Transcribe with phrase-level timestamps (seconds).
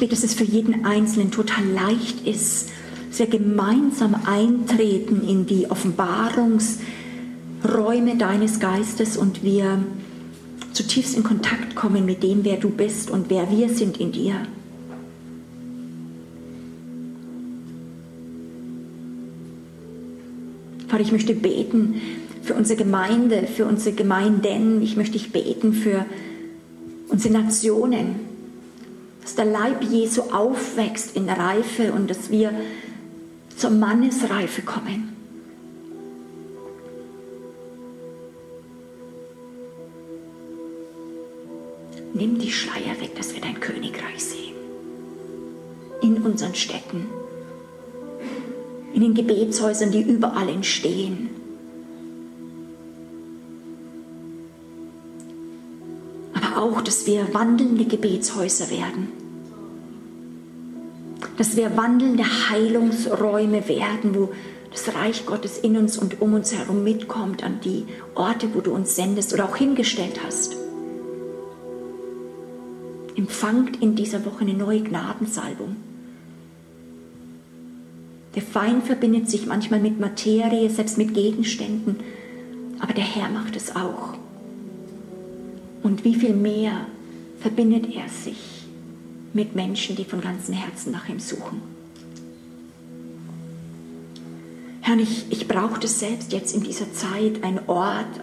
[0.00, 2.70] bete, dass es für jeden Einzelnen total leicht ist,
[3.10, 9.84] dass wir gemeinsam eintreten in die Offenbarungsräume deines Geistes und wir
[10.72, 14.36] zutiefst in Kontakt kommen mit dem, wer du bist und wer wir sind in dir.
[20.88, 22.00] Vater, ich möchte beten
[22.42, 24.82] für unsere Gemeinde, für unsere Gemeinden.
[24.82, 26.04] Ich möchte dich beten für
[27.08, 28.29] unsere Nationen,
[29.30, 32.52] dass der Leib Jesu aufwächst in Reife und dass wir
[33.56, 35.14] zur Mannesreife kommen.
[42.12, 44.56] Nimm die Schleier weg, dass wir dein Königreich sehen.
[46.02, 47.06] In unseren Städten,
[48.92, 51.30] in den Gebetshäusern, die überall entstehen.
[56.34, 59.19] Aber auch, dass wir wandelnde Gebetshäuser werden.
[61.40, 64.28] Dass wir wandelnde Heilungsräume werden, wo
[64.70, 68.72] das Reich Gottes in uns und um uns herum mitkommt an die Orte, wo du
[68.72, 70.54] uns sendest oder auch hingestellt hast.
[73.16, 75.76] Empfangt in dieser Woche eine neue Gnadensalbung.
[78.34, 82.00] Der Feind verbindet sich manchmal mit Materie, selbst mit Gegenständen,
[82.80, 84.12] aber der Herr macht es auch.
[85.82, 86.84] Und wie viel mehr
[87.40, 88.59] verbindet er sich
[89.32, 91.62] mit Menschen, die von ganzem Herzen nach ihm suchen.
[94.80, 98.20] Herr, ich, ich brauche das selbst jetzt in dieser Zeit, ein Ort.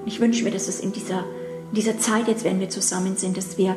[0.00, 1.24] Und ich wünsche mir, dass es in dieser,
[1.70, 3.76] in dieser Zeit jetzt, wenn wir zusammen sind, dass wir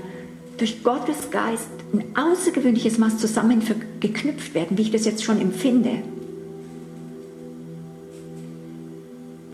[0.57, 6.01] durch Gottes Geist ein außergewöhnliches Maß zusammengeknüpft werden, wie ich das jetzt schon empfinde.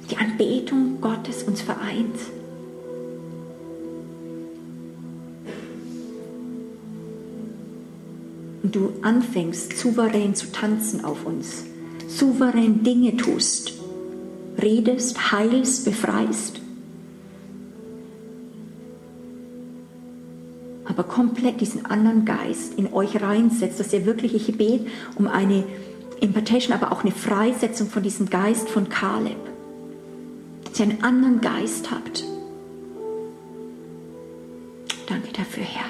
[0.09, 2.15] Die Anbetung Gottes uns vereint.
[8.69, 11.63] Und du anfängst souverän zu tanzen auf uns,
[12.07, 13.73] souverän Dinge tust,
[14.61, 16.61] redest, heilst, befreist.
[20.85, 24.85] aber komplett diesen anderen Geist in euch reinsetzt, dass ihr wirklich, ich bete
[25.15, 25.63] um eine
[26.19, 29.37] Impartation, aber auch eine Freisetzung von diesem Geist von Kaleb.
[30.65, 32.23] Dass ihr einen anderen Geist habt.
[35.07, 35.88] Danke dafür, Herr.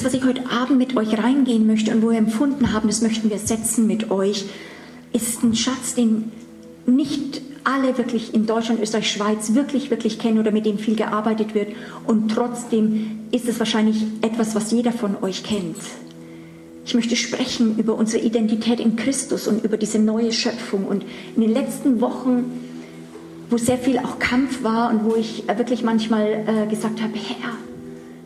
[0.00, 3.02] Das, was ich heute Abend mit euch reingehen möchte und wo wir empfunden haben, das
[3.02, 4.46] möchten wir setzen mit euch,
[5.12, 6.32] ist ein Schatz, den
[6.86, 11.54] nicht alle wirklich in Deutschland, Österreich, Schweiz wirklich, wirklich kennen oder mit dem viel gearbeitet
[11.54, 11.74] wird.
[12.06, 15.76] Und trotzdem ist es wahrscheinlich etwas, was jeder von euch kennt.
[16.86, 20.86] Ich möchte sprechen über unsere Identität in Christus und über diese neue Schöpfung.
[20.86, 21.04] Und
[21.36, 22.44] in den letzten Wochen,
[23.50, 27.52] wo sehr viel auch Kampf war und wo ich wirklich manchmal äh, gesagt habe, Herr,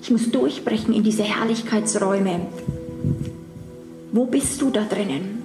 [0.05, 2.47] ich muss durchbrechen in diese Herrlichkeitsräume.
[4.13, 5.43] Wo bist du da drinnen?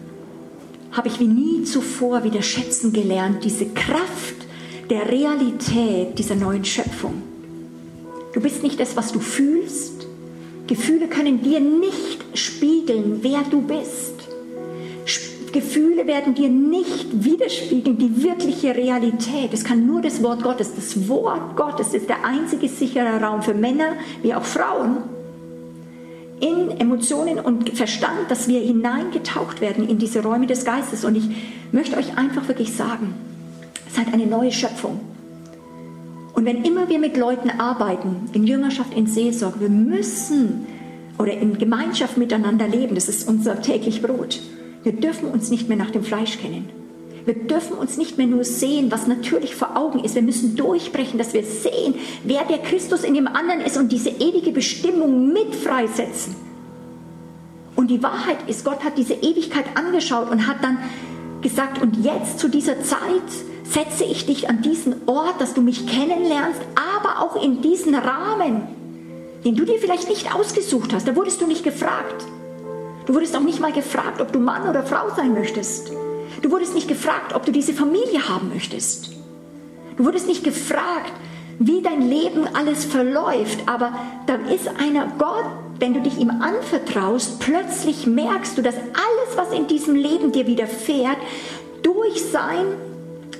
[0.92, 4.36] Habe ich wie nie zuvor wieder schätzen gelernt, diese Kraft
[4.90, 7.22] der Realität dieser neuen Schöpfung.
[8.34, 10.06] Du bist nicht das, was du fühlst.
[10.68, 14.19] Gefühle können dir nicht spiegeln, wer du bist.
[15.51, 19.53] Gefühle werden dir nicht widerspiegeln die wirkliche Realität.
[19.53, 20.73] Es kann nur das Wort Gottes.
[20.75, 24.97] Das Wort Gottes ist der einzige sichere Raum für Männer wie auch Frauen
[26.39, 31.03] in Emotionen und Verstand, dass wir hineingetaucht werden in diese Räume des Geistes.
[31.03, 31.29] Und ich
[31.71, 33.13] möchte euch einfach wirklich sagen,
[33.93, 34.99] seid eine neue Schöpfung.
[36.33, 40.66] Und wenn immer wir mit Leuten arbeiten, in Jüngerschaft, in Seelsorge, wir müssen
[41.17, 44.39] oder in Gemeinschaft miteinander leben, das ist unser täglich Brot.
[44.84, 46.69] Wir dürfen uns nicht mehr nach dem Fleisch kennen.
[47.25, 50.16] Wir dürfen uns nicht mehr nur sehen, was natürlich vor Augen ist.
[50.16, 54.09] Wir müssen durchbrechen, dass wir sehen, wer der Christus in dem anderen ist und diese
[54.09, 56.35] ewige Bestimmung mit freisetzen.
[57.75, 60.79] Und die Wahrheit ist, Gott hat diese Ewigkeit angeschaut und hat dann
[61.41, 62.99] gesagt, und jetzt zu dieser Zeit
[63.64, 66.61] setze ich dich an diesen Ort, dass du mich kennenlernst,
[66.97, 68.64] aber auch in diesen Rahmen,
[69.46, 71.08] den du dir vielleicht nicht ausgesucht hast.
[71.08, 72.26] Da wurdest du nicht gefragt.
[73.05, 75.91] Du wurdest auch nicht mal gefragt, ob du Mann oder Frau sein möchtest.
[76.41, 79.11] Du wurdest nicht gefragt, ob du diese Familie haben möchtest.
[79.97, 81.11] Du wurdest nicht gefragt,
[81.59, 83.59] wie dein Leben alles verläuft.
[83.67, 83.91] Aber
[84.25, 85.46] da ist einer Gott,
[85.79, 90.47] wenn du dich ihm anvertraust, plötzlich merkst du, dass alles, was in diesem Leben dir
[90.47, 91.17] widerfährt,
[91.84, 92.66] durch sein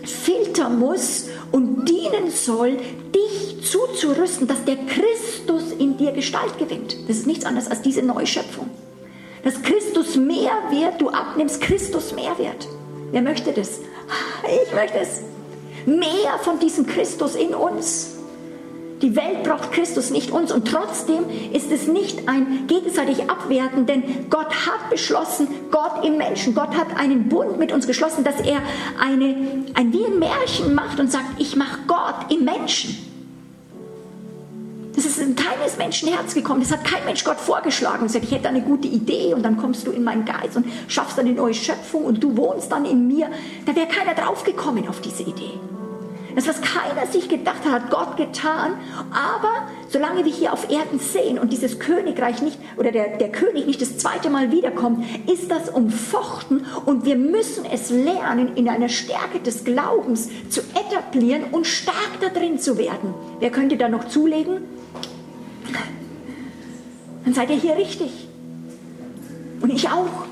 [0.04, 2.78] Filter muss und dienen soll,
[3.16, 6.98] dich zuzurüsten, dass der Christus in dir Gestalt gewinnt.
[7.08, 8.70] Das ist nichts anderes als diese Neuschöpfung.
[9.44, 12.68] Dass Christus mehr wird, du abnimmst, Christus mehr wird.
[13.12, 13.80] Wer möchte das?
[14.44, 15.22] Ich möchte es.
[15.86, 18.16] Mehr von diesem Christus in uns.
[19.02, 20.52] Die Welt braucht Christus, nicht uns.
[20.52, 26.54] Und trotzdem ist es nicht ein gegenseitig Abwerten, denn Gott hat beschlossen, Gott im Menschen,
[26.54, 28.62] Gott hat einen Bund mit uns geschlossen, dass er
[29.00, 32.98] eine, ein, wie ein Märchen macht und sagt, ich mache Gott im Menschen.
[34.96, 36.62] Das ist in keines Menschen Herz gekommen.
[36.62, 39.58] Das hat kein Mensch Gott vorgeschlagen und sagt, ich hätte eine gute Idee und dann
[39.58, 43.08] kommst du in meinen Geist und schaffst eine neue Schöpfung und du wohnst dann in
[43.08, 43.30] mir.
[43.66, 45.60] Da wäre keiner draufgekommen auf diese Idee.
[46.36, 48.74] Das, was keiner sich gedacht hat, hat Gott getan.
[49.12, 53.66] Aber solange wir hier auf Erden sehen und dieses Königreich nicht oder der, der König
[53.66, 58.90] nicht das zweite Mal wiederkommt, ist das umfochten und wir müssen es lernen, in einer
[58.90, 63.14] Stärke des Glaubens zu etablieren und stark da drin zu werden.
[63.40, 64.79] Wer könnte da noch zulegen?
[67.30, 68.10] Dann seid ihr hier richtig.
[69.62, 70.26] Und ich auch.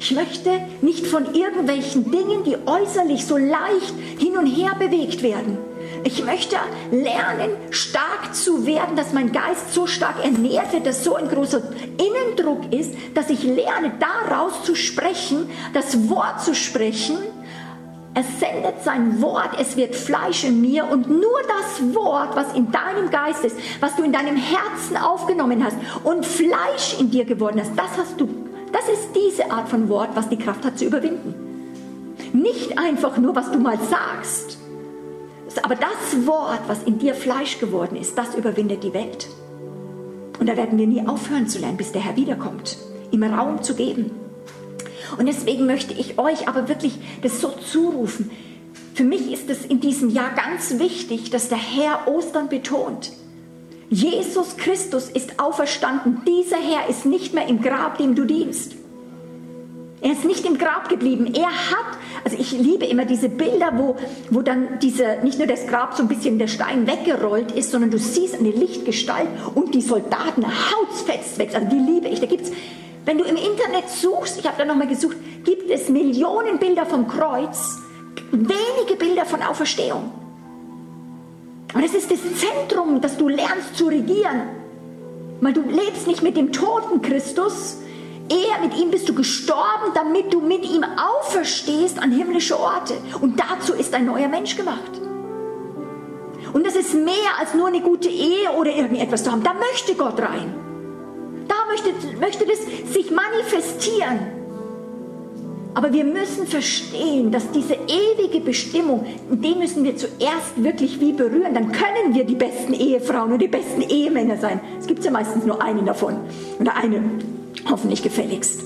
[0.00, 0.50] Ich möchte
[0.80, 5.58] nicht von irgendwelchen Dingen, die äußerlich so leicht hin und her bewegt werden.
[6.02, 6.56] Ich möchte
[6.90, 11.62] lernen, stark zu werden, dass mein Geist so stark ernährt wird, dass so ein großer
[11.96, 17.18] Innendruck ist, dass ich lerne, daraus zu sprechen, das Wort zu sprechen.
[18.14, 22.70] Er sendet sein Wort, es wird Fleisch in mir und nur das Wort, was in
[22.70, 27.58] deinem Geist ist, was du in deinem Herzen aufgenommen hast und Fleisch in dir geworden
[27.58, 28.28] ist, das hast du
[28.72, 31.34] das ist diese Art von Wort, was die Kraft hat zu überwinden.
[32.32, 34.58] Nicht einfach nur, was du mal sagst,
[35.62, 39.28] aber das Wort, was in dir Fleisch geworden ist, das überwindet die Welt.
[40.40, 42.78] Und da werden wir nie aufhören zu lernen, bis der Herr wiederkommt,
[43.10, 44.10] ihm Raum zu geben.
[45.18, 48.30] Und deswegen möchte ich euch aber wirklich das so zurufen.
[48.94, 53.12] Für mich ist es in diesem Jahr ganz wichtig, dass der Herr Ostern betont.
[53.88, 56.22] Jesus Christus ist auferstanden.
[56.26, 58.72] Dieser Herr ist nicht mehr im Grab, dem du dienst.
[60.02, 61.32] Er ist nicht im Grab geblieben.
[61.32, 63.96] Er hat, also ich liebe immer diese Bilder, wo,
[64.30, 67.90] wo dann diese, nicht nur das Grab so ein bisschen der Stein weggerollt ist, sondern
[67.90, 71.50] du siehst eine Lichtgestalt und die Soldaten hautsfest weg.
[71.54, 72.18] Also die liebe ich.
[72.18, 72.50] Da gibt's,
[73.04, 77.08] wenn du im Internet suchst, ich habe da nochmal gesucht, gibt es Millionen Bilder vom
[77.08, 77.78] Kreuz,
[78.30, 80.12] wenige Bilder von Auferstehung.
[81.74, 84.42] Und es ist das Zentrum, dass du lernst zu regieren.
[85.40, 87.78] Weil du lebst nicht mit dem toten Christus,
[88.28, 92.94] eher mit ihm bist du gestorben, damit du mit ihm auferstehst an himmlische Orte.
[93.20, 95.00] Und dazu ist ein neuer Mensch gemacht.
[96.52, 99.42] Und das ist mehr als nur eine gute Ehe oder irgendetwas zu haben.
[99.42, 100.54] Da möchte Gott rein.
[101.72, 101.90] Möchte,
[102.20, 102.58] möchte das
[102.92, 104.42] sich manifestieren.
[105.74, 111.54] Aber wir müssen verstehen, dass diese ewige Bestimmung, die müssen wir zuerst wirklich wie berühren.
[111.54, 114.60] Dann können wir die besten Ehefrauen und die besten Ehemänner sein.
[114.78, 116.18] Es gibt ja meistens nur einen davon.
[116.60, 117.00] Oder eine,
[117.70, 118.64] hoffentlich gefälligst.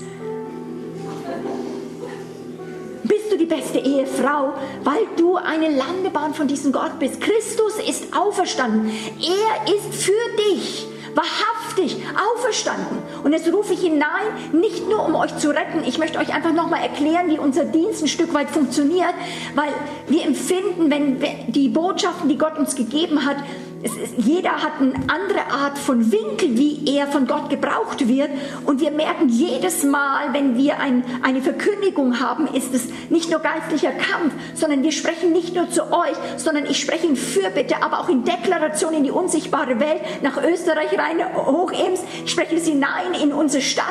[3.03, 7.21] Bist du die beste Ehefrau, weil du eine Landebahn von diesem Gott bist.
[7.21, 8.91] Christus ist auferstanden.
[9.21, 10.11] Er ist für
[10.51, 10.87] dich
[11.17, 11.97] wahrhaftig
[12.35, 12.99] auferstanden.
[13.23, 16.53] Und jetzt rufe ich hinein, nicht nur um euch zu retten, ich möchte euch einfach
[16.53, 19.13] nochmal erklären, wie unser Dienst ein Stück weit funktioniert,
[19.55, 19.73] weil
[20.07, 21.19] wir empfinden, wenn
[21.51, 23.37] die Botschaften, die Gott uns gegeben hat,
[23.83, 28.29] ist, jeder hat eine andere Art von Winkel, wie er von Gott gebraucht wird.
[28.65, 33.39] Und wir merken jedes Mal, wenn wir ein, eine Verkündigung haben, ist es nicht nur
[33.39, 37.99] geistlicher Kampf, sondern wir sprechen nicht nur zu euch, sondern ich spreche in Fürbitte, aber
[37.99, 42.01] auch in Deklaration in die unsichtbare Welt, nach Österreich rein, Hochems.
[42.25, 43.85] Ich spreche es hinein in unsere Stadt.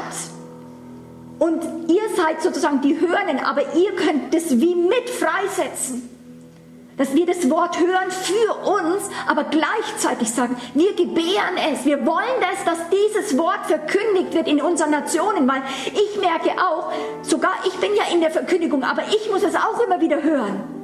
[1.38, 6.15] Und ihr seid sozusagen die Hörenden, aber ihr könnt das wie mit freisetzen
[6.96, 12.24] dass wir das Wort hören für uns, aber gleichzeitig sagen, wir gebären es, wir wollen
[12.40, 17.74] das, dass dieses Wort verkündigt wird in unseren Nationen, weil ich merke auch, sogar ich
[17.74, 20.76] bin ja in der Verkündigung, aber ich muss es auch immer wieder hören.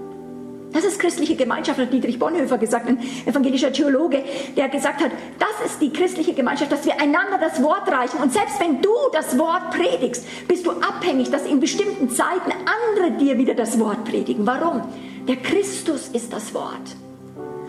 [0.73, 4.25] Das ist christliche Gemeinschaft, hat Dietrich Bonhoeffer gesagt, ein evangelischer Theologe,
[4.57, 8.19] der gesagt hat, das ist die christliche Gemeinschaft, dass wir einander das Wort reichen.
[8.23, 13.19] Und selbst wenn du das Wort predigst, bist du abhängig, dass in bestimmten Zeiten andere
[13.19, 14.47] dir wieder das Wort predigen.
[14.47, 14.83] Warum?
[15.29, 16.97] Der Christus ist das Wort.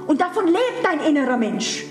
[0.08, 1.86] Und davon lebt dein innerer Mensch.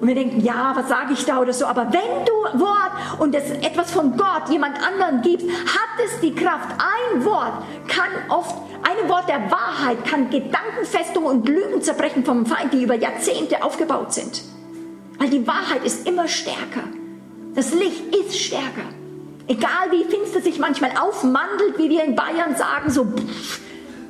[0.00, 1.66] Und wir denken, ja, was sage ich da oder so.
[1.66, 6.34] Aber wenn du Wort und es etwas von Gott jemand anderen gibst, hat es die
[6.34, 6.68] Kraft.
[6.72, 12.72] Ein Wort kann oft, ein Wort der Wahrheit kann Gedankenfestungen und Lügen zerbrechen vom Feind,
[12.72, 14.42] die über Jahrzehnte aufgebaut sind.
[15.18, 16.84] Weil die Wahrheit ist immer stärker.
[17.54, 18.90] Das Licht ist stärker.
[19.46, 23.60] Egal wie finster sich manchmal aufmandelt, wie wir in Bayern sagen, so pff,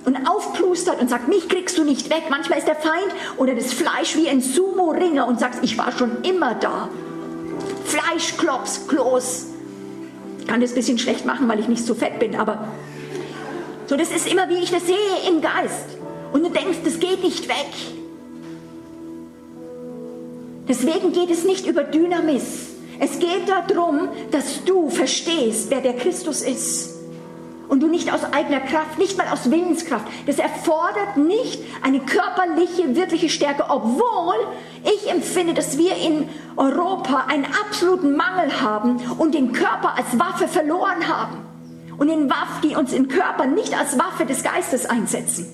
[0.07, 2.25] und aufplustert und sagt, mich kriegst du nicht weg.
[2.31, 6.23] Manchmal ist der Feind oder das Fleisch wie ein Sumo-Ringer und sagt, ich war schon
[6.23, 6.89] immer da.
[7.85, 9.47] Fleischklops, Kloß.
[10.39, 12.69] Ich kann das ein bisschen schlecht machen, weil ich nicht so fett bin, aber
[13.87, 14.97] so, das ist immer, wie ich das sehe
[15.29, 15.99] im Geist.
[16.33, 17.73] Und du denkst, das geht nicht weg.
[20.69, 22.69] Deswegen geht es nicht über Dynamis.
[22.99, 26.96] Es geht darum, dass du verstehst, wer der Christus ist.
[27.69, 30.07] Und du nicht aus eigener Kraft, nicht mal aus Willenskraft.
[30.27, 34.37] Das erfordert nicht eine körperliche, wirkliche Stärke, obwohl
[34.85, 40.47] ich empfinde, dass wir in Europa einen absoluten Mangel haben und den Körper als Waffe
[40.47, 41.39] verloren haben.
[41.99, 45.47] Und den Waffen, die uns im Körper nicht als Waffe des Geistes einsetzen.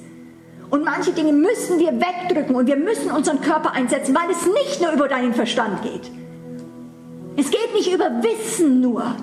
[0.71, 4.81] Und manche Dinge müssen wir wegdrücken und wir müssen unseren Körper einsetzen, weil es nicht
[4.81, 6.11] nur über deinen Verstand geht.
[7.37, 9.15] Es geht nicht über Wissen nur,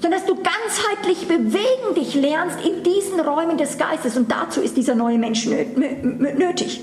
[0.00, 4.16] sondern dass du ganzheitlich bewegen dich lernst in diesen Räumen des Geistes.
[4.16, 6.80] Und dazu ist dieser neue Mensch nötig.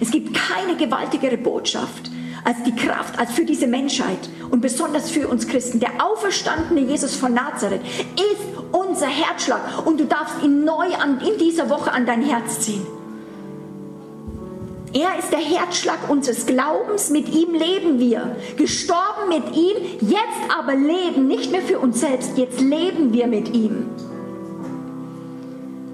[0.00, 2.10] Es gibt keine gewaltigere Botschaft
[2.44, 4.18] als die Kraft, als für diese Menschheit
[4.50, 5.78] und besonders für uns Christen.
[5.78, 7.82] Der auferstandene Jesus von Nazareth
[8.16, 8.42] ist
[8.72, 12.84] unser Herzschlag und du darfst ihn neu an, in dieser Woche an dein Herz ziehen.
[14.94, 18.36] Er ist der Herzschlag unseres Glaubens, mit ihm leben wir.
[18.58, 23.54] Gestorben mit ihm, jetzt aber leben, nicht mehr für uns selbst, jetzt leben wir mit
[23.54, 23.86] ihm.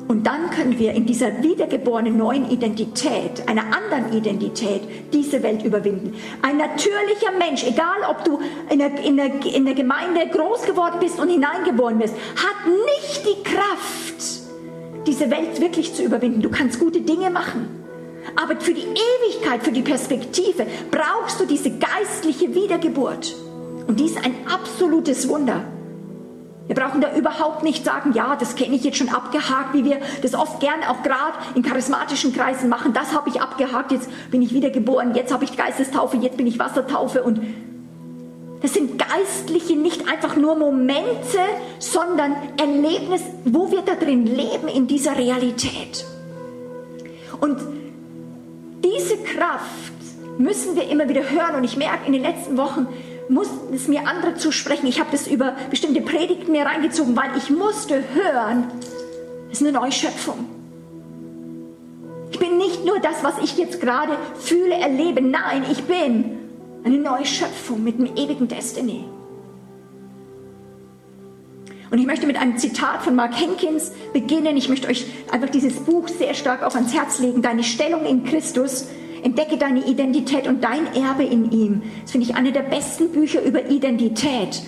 [0.09, 4.81] Und dann können wir in dieser wiedergeborenen neuen Identität, einer anderen Identität,
[5.13, 6.15] diese Welt überwinden.
[6.43, 8.41] Ein natürlicher Mensch, egal ob du
[8.71, 13.27] in der, in, der, in der Gemeinde groß geworden bist und hineingeboren bist, hat nicht
[13.27, 16.43] die Kraft, diese Welt wirklich zu überwinden.
[16.43, 17.88] Du kannst gute Dinge machen.
[18.37, 23.35] Aber für die Ewigkeit, für die Perspektive brauchst du diese geistliche Wiedergeburt.
[23.87, 25.65] Und dies ist ein absolutes Wunder.
[26.67, 30.01] Wir brauchen da überhaupt nicht sagen, ja, das kenne ich jetzt schon abgehakt, wie wir
[30.21, 32.93] das oft gerne auch gerade in charismatischen Kreisen machen.
[32.93, 36.59] Das habe ich abgehakt, jetzt bin ich wiedergeboren, jetzt habe ich Geistestaufe, jetzt bin ich
[36.59, 37.41] Wassertaufe und
[38.61, 41.39] das sind geistliche, nicht einfach nur Momente,
[41.79, 46.05] sondern Erlebnisse, wo wir da drin leben in dieser Realität.
[47.41, 47.57] Und
[48.85, 49.93] diese Kraft
[50.39, 51.57] müssen wir immer wieder hören.
[51.57, 52.87] Und ich merke in den letzten Wochen,
[53.29, 54.87] mussten es mir andere zusprechen.
[54.87, 58.71] Ich habe das über bestimmte Predigten mir reingezogen, weil ich musste hören,
[59.51, 60.47] es ist eine Neuschöpfung.
[62.31, 65.21] Ich bin nicht nur das, was ich jetzt gerade fühle, erlebe.
[65.21, 66.39] Nein, ich bin
[66.85, 69.05] eine neue Schöpfung mit einem ewigen Destiny.
[71.91, 74.57] Und ich möchte mit einem Zitat von Mark Henkins beginnen.
[74.57, 77.43] Ich möchte euch einfach dieses Buch sehr stark auch ans Herz legen.
[77.43, 78.89] Deine Stellung in Christus
[79.23, 81.83] Entdecke deine Identität und dein Erbe in ihm.
[82.03, 84.63] Das finde ich eine der besten Bücher über Identität,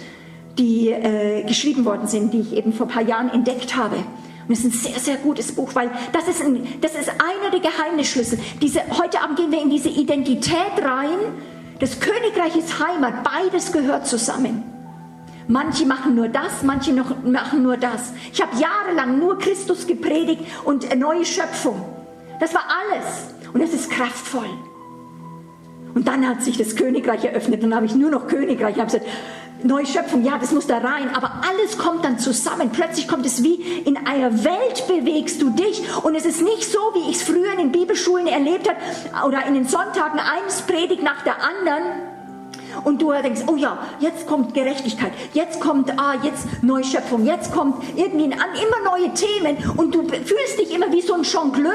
[0.59, 3.97] die äh, geschrieben worden sind, die ich eben vor ein paar Jahren entdeckt habe.
[3.97, 7.51] Und es ist ein sehr, sehr gutes Buch, weil das ist, ein, das ist einer
[7.53, 8.39] der Geheimnisschlüssel.
[8.61, 11.19] Diese, heute Abend gehen wir in diese Identität rein.
[11.79, 14.80] Das Königreich ist Heimat, beides gehört zusammen.
[15.51, 18.13] Manche machen nur das, manche noch, machen nur das.
[18.33, 21.85] Ich habe jahrelang nur Christus gepredigt und neue Schöpfung.
[22.39, 23.35] Das war alles.
[23.53, 24.49] Und es ist kraftvoll.
[25.93, 27.65] Und dann hat sich das Königreich eröffnet.
[27.65, 28.77] Dann habe ich nur noch Königreich.
[28.77, 29.07] Ich habe gesagt,
[29.65, 31.13] Neuschöpfung, ja, das muss da rein.
[31.17, 32.71] Aber alles kommt dann zusammen.
[32.71, 35.83] Plötzlich kommt es wie in einer Welt bewegst du dich.
[36.05, 39.45] Und es ist nicht so, wie ich es früher in den Bibelschulen erlebt habe oder
[39.47, 42.10] in den Sonntagen eins predigt nach der anderen
[42.85, 47.85] und du denkst, oh ja, jetzt kommt Gerechtigkeit, jetzt kommt ah, jetzt Neuschöpfung, jetzt kommt
[47.97, 51.73] irgendwie an immer neue Themen und du fühlst dich immer wie so ein Jongleur,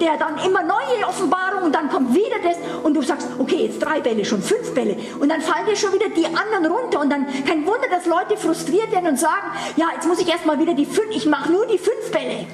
[0.00, 3.80] der dann immer neue Offenbarungen und dann kommt wieder das und du sagst, okay, jetzt
[3.80, 7.10] drei Bälle, schon fünf Bälle und dann fallen dir schon wieder die anderen runter und
[7.10, 10.74] dann kein Wunder, dass Leute frustriert werden und sagen, ja, jetzt muss ich erstmal wieder
[10.74, 12.46] die fünf, ich mache nur die fünf Bälle.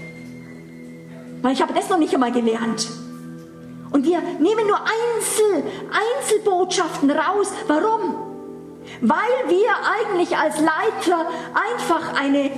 [1.42, 2.88] Weil ich habe das noch nicht einmal gelernt.
[3.94, 5.62] Und wir nehmen nur Einzel,
[6.18, 7.52] Einzelbotschaften raus.
[7.68, 8.16] Warum?
[9.00, 9.14] Weil
[9.46, 9.70] wir
[10.00, 12.50] eigentlich als Leiter einfach eine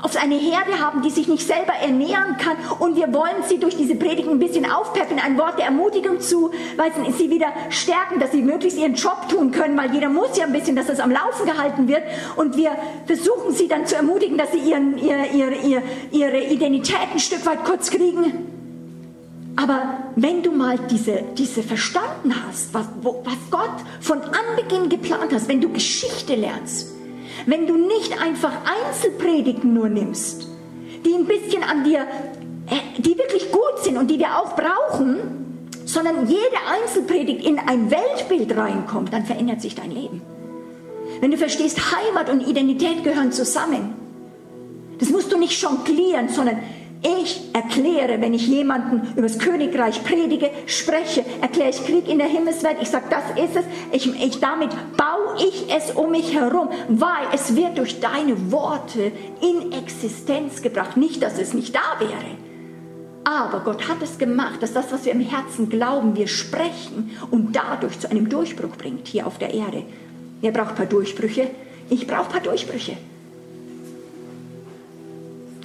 [0.00, 3.76] auf eine Herde haben, die sich nicht selber ernähren kann und wir wollen sie durch
[3.76, 8.32] diese Predigt ein bisschen aufpeppen, ein Wort der Ermutigung zu, weil sie wieder stärken, dass
[8.32, 11.12] sie möglichst ihren Job tun können, weil jeder muss ja ein bisschen, dass das am
[11.12, 12.02] Laufen gehalten wird
[12.34, 12.72] und wir
[13.06, 17.64] versuchen sie dann zu ermutigen, dass sie ihren, ihre, ihre, ihre Identität ein Stück weit
[17.64, 18.51] kurz kriegen.
[19.56, 25.48] Aber wenn du mal diese, diese verstanden hast, was, was Gott von Anbeginn geplant hat,
[25.48, 26.92] wenn du Geschichte lernst,
[27.46, 30.46] wenn du nicht einfach Einzelpredigten nur nimmst,
[31.04, 32.06] die ein bisschen an dir,
[32.68, 37.90] äh, die wirklich gut sind und die wir auch brauchen, sondern jede Einzelpredigt in ein
[37.90, 40.22] Weltbild reinkommt, dann verändert sich dein Leben.
[41.20, 43.94] Wenn du verstehst, Heimat und Identität gehören zusammen.
[44.98, 46.58] Das musst du nicht jonglieren, sondern
[47.04, 52.28] Ich erkläre, wenn ich jemanden über das Königreich predige, spreche, erkläre ich Krieg in der
[52.28, 52.76] Himmelswelt.
[52.80, 53.64] Ich sage, das ist es.
[53.90, 59.10] Ich, ich, damit baue ich es um mich herum, weil es wird durch deine Worte
[59.40, 60.96] in Existenz gebracht.
[60.96, 62.36] Nicht, dass es nicht da wäre.
[63.24, 67.54] Aber Gott hat es gemacht, dass das, was wir im Herzen glauben, wir sprechen und
[67.56, 69.82] dadurch zu einem Durchbruch bringt hier auf der Erde.
[70.40, 71.48] Wer braucht ein paar Durchbrüche?
[71.90, 72.96] Ich brauche ein paar Durchbrüche.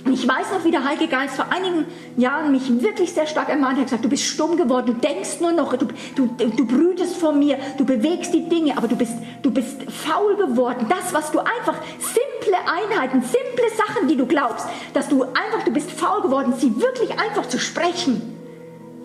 [0.07, 1.85] Und ich weiß noch, wie der Heilige Geist vor einigen
[2.15, 3.79] Jahren mich wirklich sehr stark ermahnt hat.
[3.79, 5.85] Er gesagt, du bist stumm geworden, du denkst nur noch, du,
[6.15, 9.11] du, du brütest vor mir, du bewegst die Dinge, aber du bist,
[9.41, 10.85] du bist faul geworden.
[10.87, 15.71] Das, was du einfach, simple Einheiten, simple Sachen, die du glaubst, dass du einfach, du
[15.71, 18.21] bist faul geworden, sie wirklich einfach zu sprechen.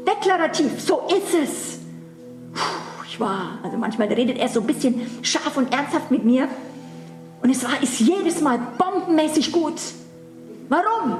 [0.06, 1.80] Deklarativ, so ist es.
[2.54, 6.46] Puh, ich war, also manchmal redet er so ein bisschen scharf und ernsthaft mit mir.
[7.42, 9.80] Und es war, ist jedes Mal bombenmäßig gut.
[10.72, 11.18] Warum?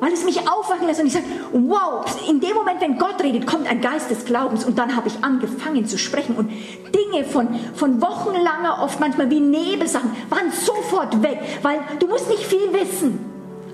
[0.00, 3.46] Weil es mich aufwachen lässt und ich sage, wow, in dem Moment, wenn Gott redet,
[3.46, 6.50] kommt ein Geist des Glaubens und dann habe ich angefangen zu sprechen und
[6.94, 12.42] Dinge von, von wochenlanger, oft manchmal wie Nebelsachen, waren sofort weg, weil du musst nicht
[12.42, 13.18] viel wissen.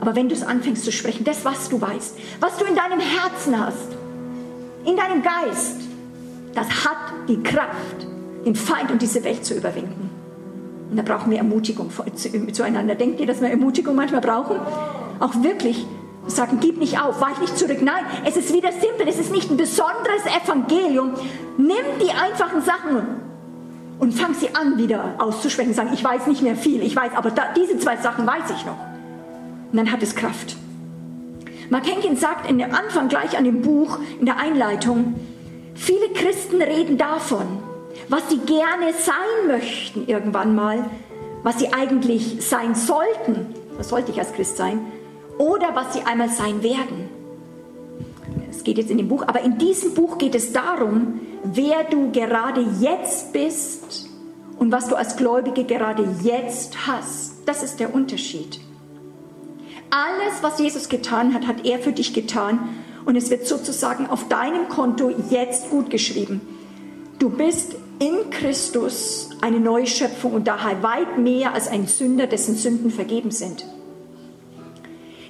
[0.01, 3.01] Aber wenn du es anfängst zu sprechen, das, was du weißt, was du in deinem
[3.01, 3.89] Herzen hast,
[4.85, 5.81] in deinem Geist,
[6.55, 8.07] das hat die Kraft,
[8.47, 10.02] den Feind und diese Welt zu überwinden.
[10.93, 11.89] Und da brauchen wir Ermutigung
[12.53, 12.95] zueinander.
[12.95, 14.57] Denkt ihr, dass wir Ermutigung manchmal brauchen?
[15.21, 15.87] Auch wirklich
[16.27, 17.79] sagen, gib nicht auf, weich nicht zurück.
[17.81, 21.15] Nein, es ist wieder simpel, es ist nicht ein besonderes Evangelium.
[21.57, 23.07] Nimm die einfachen Sachen
[24.01, 25.73] und fang sie an wieder auszusprechen.
[25.73, 28.67] Sagen, ich weiß nicht mehr viel, ich weiß, aber da, diese zwei Sachen weiß ich
[28.67, 28.77] noch.
[29.71, 30.57] Und dann hat es Kraft.
[31.71, 35.15] Mark Henkin sagt in dem Anfang gleich an dem Buch, in der Einleitung,
[35.75, 37.47] viele Christen reden davon,
[38.09, 40.85] was sie gerne sein möchten irgendwann mal,
[41.43, 44.81] was sie eigentlich sein sollten, was sollte ich als Christ sein,
[45.39, 47.09] oder was sie einmal sein werden.
[48.51, 52.13] Es geht jetzt in dem Buch, aber in diesem Buch geht es darum, wer du
[52.13, 54.09] gerade jetzt bist
[54.59, 57.33] und was du als Gläubige gerade jetzt hast.
[57.47, 58.61] Das ist der Unterschied.
[59.91, 62.61] Alles, was Jesus getan hat, hat er für dich getan
[63.05, 66.41] und es wird sozusagen auf deinem Konto jetzt gut geschrieben.
[67.19, 72.57] Du bist in Christus eine neue Schöpfung und daher weit mehr als ein Sünder, dessen
[72.57, 73.65] Sünden vergeben sind.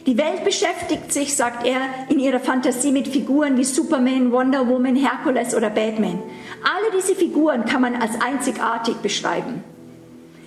[0.06, 4.96] Die Welt beschäftigt sich, sagt er, in ihrer Fantasie mit Figuren wie Superman, Wonder Woman,
[4.96, 6.18] Herkules oder Batman.
[6.64, 9.62] Alle diese Figuren kann man als einzigartig beschreiben.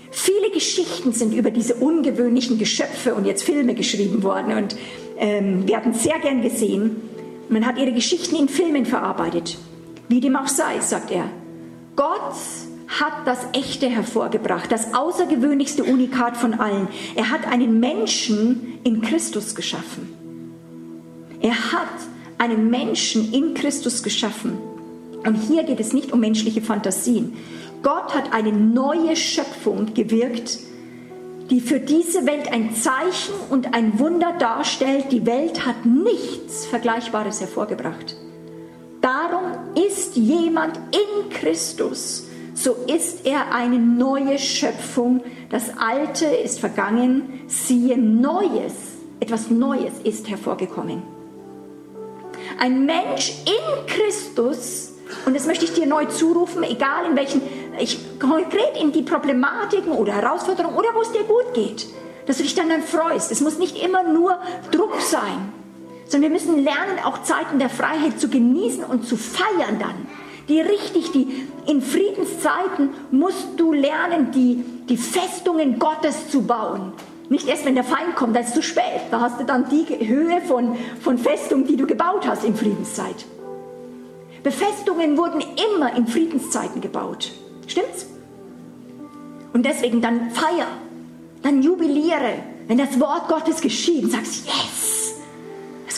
[0.10, 4.76] Viele Geschichten sind über diese ungewöhnlichen Geschöpfe und jetzt Filme geschrieben worden und
[5.20, 6.96] ähm, werden sehr gern gesehen.
[7.50, 9.58] Man hat ihre Geschichten in Filmen verarbeitet.
[10.10, 11.30] Wie dem auch sei, sagt er.
[11.96, 12.36] Gott
[12.88, 16.88] hat das Echte hervorgebracht, das außergewöhnlichste Unikat von allen.
[17.16, 20.14] Er hat einen Menschen in Christus geschaffen.
[21.42, 21.88] Er hat
[22.38, 24.58] einen Menschen in Christus geschaffen.
[25.26, 27.34] Und hier geht es nicht um menschliche Fantasien.
[27.82, 30.60] Gott hat eine neue Schöpfung gewirkt,
[31.50, 35.12] die für diese Welt ein Zeichen und ein Wunder darstellt.
[35.12, 38.16] Die Welt hat nichts Vergleichbares hervorgebracht.
[39.06, 42.24] Darum ist jemand in Christus,
[42.56, 45.24] so ist er eine neue Schöpfung.
[45.52, 48.74] Das Alte ist vergangen, siehe Neues,
[49.20, 51.04] etwas Neues ist hervorgekommen.
[52.58, 54.94] Ein Mensch in Christus,
[55.28, 57.44] und das möchte ich dir neu zurufen, egal in welchen,
[57.80, 61.86] ich, konkret in die Problematiken oder Herausforderungen oder wo es dir gut geht,
[62.26, 63.32] dass du dich dann, dann freust.
[63.32, 64.40] Es muss nicht immer nur
[64.72, 65.54] Druck sein
[66.08, 70.08] sondern wir müssen lernen, auch Zeiten der Freiheit zu genießen und zu feiern dann.
[70.48, 76.94] Die richtig, die in Friedenszeiten musst du lernen, die, die Festungen Gottes zu bauen.
[77.30, 79.02] Nicht erst, wenn der Feind kommt, da ist es zu spät.
[79.10, 83.26] Da hast du dann die Höhe von, von Festungen, die du gebaut hast in Friedenszeit.
[84.44, 87.32] Befestungen wurden immer in Friedenszeiten gebaut.
[87.66, 88.06] Stimmt's?
[89.54, 90.68] Und deswegen dann feier,
[91.42, 95.05] dann jubiliere, wenn das Wort Gottes geschieht und sagst, yes,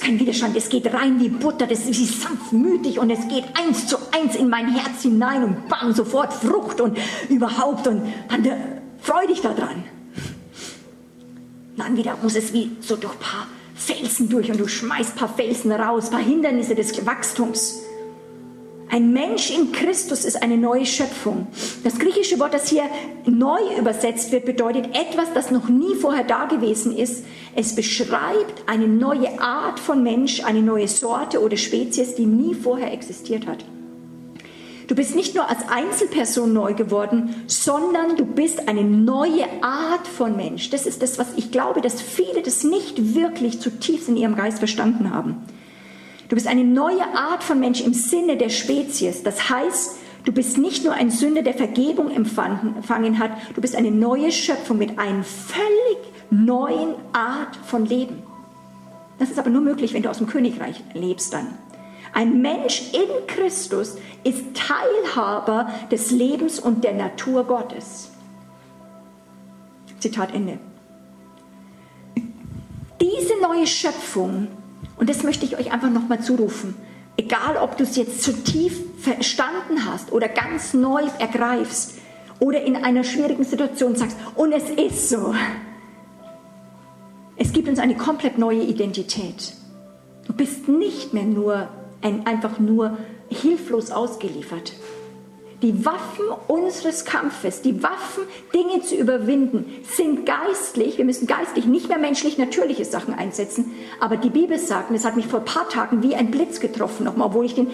[0.08, 3.98] kein Widerstand, es geht rein wie Butter, das ist sanftmütig und es geht eins zu
[4.14, 8.56] eins in mein Herz hinein und bam, sofort Frucht und überhaupt und dann äh,
[9.02, 9.84] freu dich daran.
[11.76, 15.18] Dann wieder muss es wie so durch ein paar Felsen durch und du schmeißt ein
[15.18, 17.82] paar Felsen raus, ein paar Hindernisse des Wachstums.
[18.90, 21.48] Ein Mensch in Christus ist eine neue Schöpfung.
[21.84, 22.84] Das griechische Wort, das hier
[23.26, 27.26] neu übersetzt wird, bedeutet etwas, das noch nie vorher da gewesen ist.
[27.54, 32.94] Es beschreibt eine neue Art von Mensch, eine neue Sorte oder Spezies, die nie vorher
[32.94, 33.66] existiert hat.
[34.88, 40.38] Du bist nicht nur als Einzelperson neu geworden, sondern du bist eine neue Art von
[40.38, 40.70] Mensch.
[40.70, 44.60] Das ist das, was ich glaube, dass viele das nicht wirklich zutiefst in ihrem Geist
[44.60, 45.44] verstanden haben.
[46.30, 49.24] Du bist eine neue Art von Mensch im Sinne der Spezies.
[49.24, 53.92] Das heißt, du bist nicht nur ein Sünder, der Vergebung empfangen hat, du bist eine
[53.92, 55.98] neue Schöpfung mit einer völlig
[56.30, 58.24] neuen Art von Leben.
[59.20, 61.48] Das ist aber nur möglich, wenn du aus dem Königreich lebst dann.
[62.14, 68.12] Ein Mensch in Christus ist Teilhaber des Lebens und der Natur Gottes.
[70.00, 70.60] Zitat Ende.
[73.02, 74.48] Diese neue Schöpfung,
[74.98, 76.76] und das möchte ich euch einfach nochmal zurufen,
[77.18, 82.00] egal ob du es jetzt zu tief verstanden hast oder ganz neu ergreifst
[82.40, 85.34] oder in einer schwierigen Situation sagst, und es ist so,
[87.36, 89.54] es gibt uns eine komplett neue Identität.
[90.26, 91.70] Du bist nicht mehr nur
[92.02, 92.98] ein, einfach nur
[93.30, 94.74] hilflos ausgeliefert.
[95.64, 101.00] Die Waffen unseres Kampfes, die Waffen, Dinge zu überwinden, sind geistlich.
[101.00, 103.72] Wir müssen geistlich, nicht mehr menschlich natürliche Sachen einsetzen.
[104.00, 106.60] Aber die Bibel sagt, und es hat mich vor ein paar Tagen wie ein Blitz
[106.60, 107.72] getroffen, nochmal, obwohl ich den,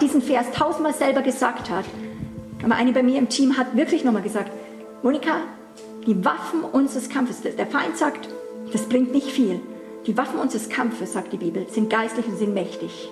[0.00, 1.84] diesen Vers tausendmal selber gesagt habe.
[2.64, 4.50] Aber eine bei mir im Team hat wirklich nochmal gesagt,
[5.02, 5.42] Monika,
[6.06, 8.30] die Waffen unseres Kampfes, der Feind sagt,
[8.72, 9.60] das bringt nicht viel.
[10.06, 13.10] Die Waffen unseres Kampfes, sagt die Bibel, sind geistlich und sind mächtig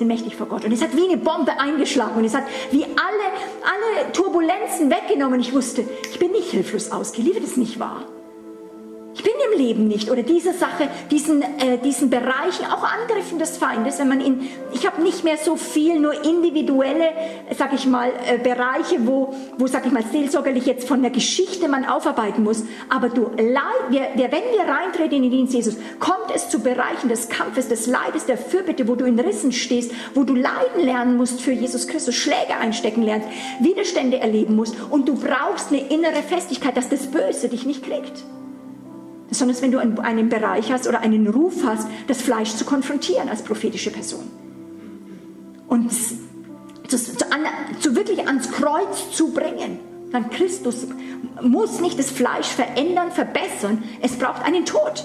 [0.00, 0.64] sind mächtig vor Gott.
[0.64, 5.38] Und es hat wie eine Bombe eingeschlagen und es hat wie alle, alle Turbulenzen weggenommen.
[5.40, 8.06] Ich wusste, ich bin nicht hilflos ausgeliefert, ist nicht wahr.
[9.20, 10.10] Ich bin im Leben nicht.
[10.10, 14.86] Oder diese Sache, diesen, äh, diesen Bereichen, auch Angriffen des Feindes, wenn man in, ich
[14.86, 17.10] habe nicht mehr so viel nur individuelle,
[17.54, 21.68] sag ich mal, äh, Bereiche, wo, wo, sag ich mal, seelsorgerlich jetzt von der Geschichte
[21.68, 26.34] man aufarbeiten muss, aber du, wir, wir, wenn wir reintreten in den Dienst Jesus, kommt
[26.34, 30.24] es zu Bereichen des Kampfes, des Leibes, der Fürbitte, wo du in Rissen stehst, wo
[30.24, 33.28] du leiden lernen musst für Jesus Christus, Schläge einstecken lernst,
[33.60, 34.76] Widerstände erleben musst.
[34.88, 38.24] Und du brauchst eine innere Festigkeit, dass das Böse dich nicht kriegt
[39.30, 43.42] sondern wenn du einen Bereich hast oder einen Ruf hast, das Fleisch zu konfrontieren als
[43.42, 44.24] prophetische Person.
[45.68, 46.16] Und zu,
[46.98, 47.40] zu, an,
[47.78, 49.78] zu wirklich ans Kreuz zu bringen.
[50.10, 50.88] Dann Christus
[51.40, 55.04] muss nicht das Fleisch verändern, verbessern, es braucht einen Tod.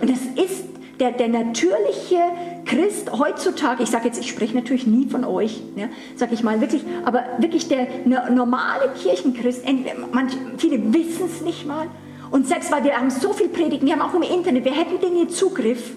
[0.00, 0.64] Und das ist
[1.00, 2.20] der, der natürliche
[2.64, 6.60] Christ heutzutage, ich sage jetzt, ich spreche natürlich nie von euch, ja, sage ich mal
[6.60, 9.64] wirklich, aber wirklich der normale Kirchenchrist,
[10.12, 11.88] manche, viele wissen es nicht mal
[12.30, 15.00] und selbst weil wir haben so viel Predigen, wir haben auch im Internet, wir hätten
[15.00, 15.92] Dinge Zugriff.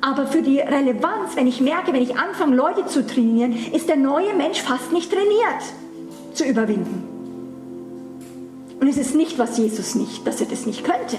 [0.00, 3.96] Aber für die Relevanz, wenn ich merke, wenn ich anfange, Leute zu trainieren, ist der
[3.96, 5.62] neue Mensch fast nicht trainiert
[6.34, 7.16] zu überwinden.
[8.78, 11.16] Und es ist nicht, was Jesus nicht, dass er das nicht könnte.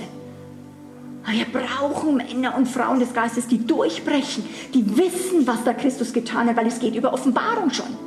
[1.30, 6.48] Wir brauchen Männer und Frauen des Geistes, die durchbrechen, die wissen, was da Christus getan
[6.48, 8.07] hat, weil es geht über Offenbarung schon.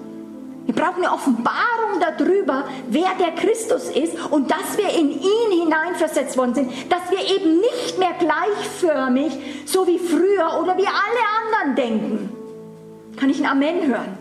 [0.70, 6.36] Wir brauchen eine Offenbarung darüber, wer der Christus ist und dass wir in ihn hineinversetzt
[6.36, 9.32] worden sind, dass wir eben nicht mehr gleichförmig,
[9.66, 12.28] so wie früher oder wie alle anderen denken.
[13.16, 14.16] Kann ich ein Amen hören?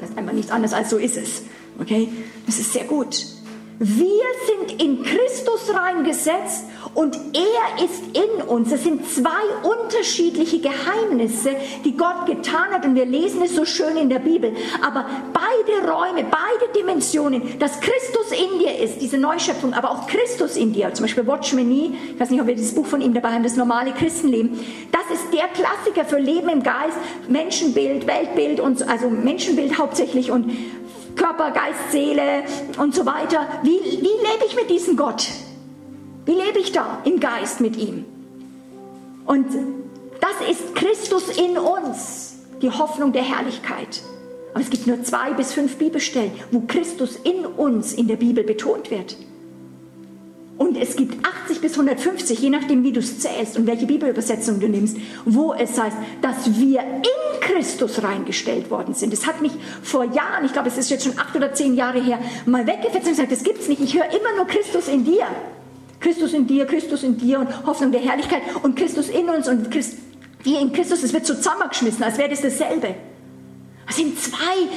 [0.00, 1.42] Das ist einfach nichts anderes als so ist es.
[1.78, 2.08] Okay?
[2.46, 3.33] Das ist sehr gut.
[3.78, 8.70] Wir sind in Christus reingesetzt und er ist in uns.
[8.70, 9.30] Es sind zwei
[9.64, 11.50] unterschiedliche Geheimnisse,
[11.84, 14.52] die Gott getan hat und wir lesen es so schön in der Bibel.
[14.80, 20.56] Aber beide Räume, beide Dimensionen, dass Christus in dir ist, diese Neuschöpfung, aber auch Christus
[20.56, 23.00] in dir, zum Beispiel Watch Me Nie, ich weiß nicht, ob wir dieses Buch von
[23.00, 24.60] ihm dabei haben, das normale Christenleben,
[24.92, 26.96] das ist der Klassiker für Leben im Geist,
[27.28, 30.52] Menschenbild, Weltbild und also Menschenbild hauptsächlich und
[31.16, 32.44] Körper, Geist, Seele
[32.78, 33.46] und so weiter.
[33.62, 35.28] Wie, wie lebe ich mit diesem Gott?
[36.24, 38.04] Wie lebe ich da im Geist mit ihm?
[39.26, 39.46] Und
[40.20, 44.02] das ist Christus in uns, die Hoffnung der Herrlichkeit.
[44.52, 48.44] Aber es gibt nur zwei bis fünf Bibelstellen, wo Christus in uns in der Bibel
[48.44, 49.16] betont wird.
[50.56, 54.60] Und es gibt 80 bis 150, je nachdem, wie du es zählst und welche Bibelübersetzung
[54.60, 59.12] du nimmst, wo es heißt, dass wir in Christus reingestellt worden sind.
[59.12, 62.00] Das hat mich vor Jahren, ich glaube, es ist jetzt schon acht oder zehn Jahre
[62.00, 63.80] her, mal weggefetzt und gesagt, das gibt es nicht.
[63.82, 65.26] Ich höre immer nur Christus in dir.
[65.98, 69.70] Christus in dir, Christus in dir und Hoffnung der Herrlichkeit und Christus in uns und
[69.70, 69.96] Christ,
[70.44, 72.94] wir in Christus, es wird so zusammengeschmissen, als wäre das dasselbe.
[73.88, 74.68] Es sind zwei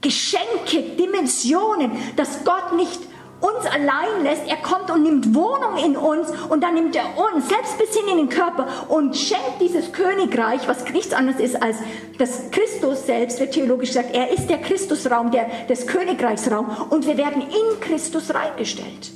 [0.00, 2.98] Geschenke, Dimensionen, dass Gott nicht
[3.42, 4.46] uns allein lässt.
[4.46, 8.08] Er kommt und nimmt Wohnung in uns und dann nimmt er uns selbst bis hin
[8.10, 11.76] in den Körper und schenkt dieses Königreich, was nichts anderes ist als
[12.18, 14.14] das Christus selbst, wird theologisch gesagt.
[14.14, 19.10] Er ist der Christusraum, der, des Königreichsraum und wir werden in Christus reingestellt.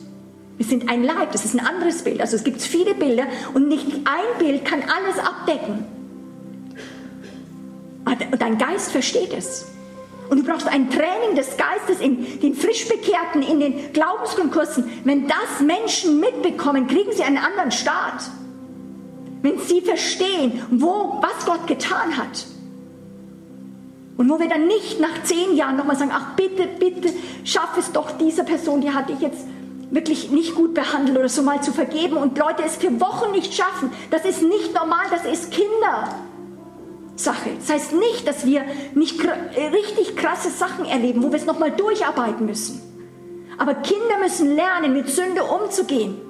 [0.57, 2.21] Wir sind ein Leib, das ist ein anderes Bild.
[2.21, 5.85] Also es gibt viele Bilder und nicht ein Bild kann alles abdecken.
[8.31, 9.67] Und dein Geist versteht es.
[10.29, 14.85] Und du brauchst ein Training des Geistes in den Frischbekehrten, in den Glaubensgrundkursen.
[15.05, 18.23] Wenn das Menschen mitbekommen, kriegen sie einen anderen Start.
[19.43, 22.47] Wenn sie verstehen, wo, was Gott getan hat.
[24.17, 27.13] Und wo wir dann nicht nach zehn Jahren nochmal sagen, ach bitte, bitte,
[27.45, 29.47] schaff es doch dieser Person, die hatte ich jetzt
[29.91, 33.55] wirklich nicht gut behandelt oder so mal zu vergeben und Leute es für Wochen nicht
[33.55, 33.91] schaffen.
[34.11, 35.53] Das ist nicht normal, das ist
[37.17, 37.51] Kindersache.
[37.59, 38.63] Das heißt nicht, dass wir
[38.95, 39.21] nicht
[39.73, 42.81] richtig krasse Sachen erleben, wo wir es nochmal durcharbeiten müssen.
[43.59, 46.21] Aber Kinder müssen lernen, mit Sünde umzugehen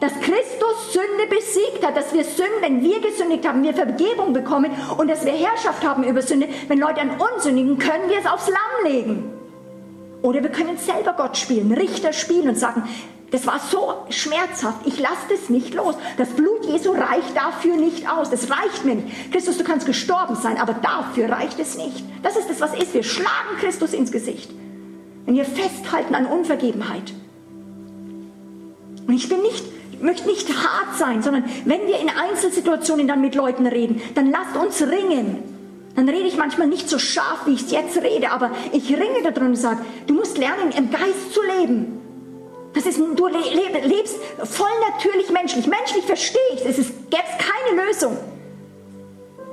[0.00, 4.72] dass Christus Sünde besiegt hat, dass wir Sünden, wenn wir gesündigt haben, wir Vergebung bekommen
[4.98, 6.48] und dass wir Herrschaft haben über Sünde.
[6.66, 9.32] Wenn Leute an uns sündigen, können wir es aufs Lamm legen.
[10.22, 12.82] Oder wir können selber Gott spielen, Richter spielen und sagen,
[13.32, 15.94] das war so schmerzhaft, ich lasse das nicht los.
[16.18, 19.32] Das Blut Jesu reicht dafür nicht aus, das reicht mir nicht.
[19.32, 22.04] Christus, du kannst gestorben sein, aber dafür reicht es nicht.
[22.22, 22.92] Das ist das, was ist.
[22.92, 24.50] Wir schlagen Christus ins Gesicht.
[25.24, 27.14] Wenn wir festhalten an Unvergebenheit.
[29.06, 29.64] Und ich bin nicht
[30.02, 34.56] möchte nicht hart sein, sondern wenn wir in Einzelsituationen dann mit Leuten reden, dann lasst
[34.56, 35.38] uns ringen.
[35.94, 39.22] Dann rede ich manchmal nicht so scharf, wie ich es jetzt rede, aber ich ringe
[39.22, 42.01] da drin und sage, du musst lernen, im Geist zu leben.
[42.74, 45.66] Das ist, du lebst voll natürlich menschlich.
[45.66, 46.78] Menschlich verstehe ich es.
[46.78, 48.16] Es gäbe keine Lösung.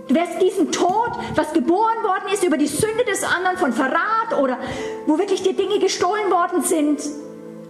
[0.07, 4.39] Du wärst diesen Tod, was geboren worden ist über die Sünde des anderen von Verrat
[4.41, 4.57] oder
[5.05, 6.99] wo wirklich dir Dinge gestohlen worden sind,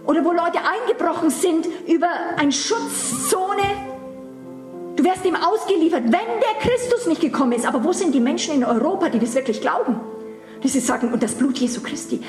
[0.06, 3.62] oder wo Leute eingebrochen sind über eine Schutzzone.
[4.96, 7.66] Du wärst ihm ausgeliefert, wenn der Christus nicht gekommen ist.
[7.66, 10.00] Aber wo sind die Menschen in Europa, die das wirklich glauben?
[10.62, 12.20] Die sie sagen, und das Blut Jesu Christi,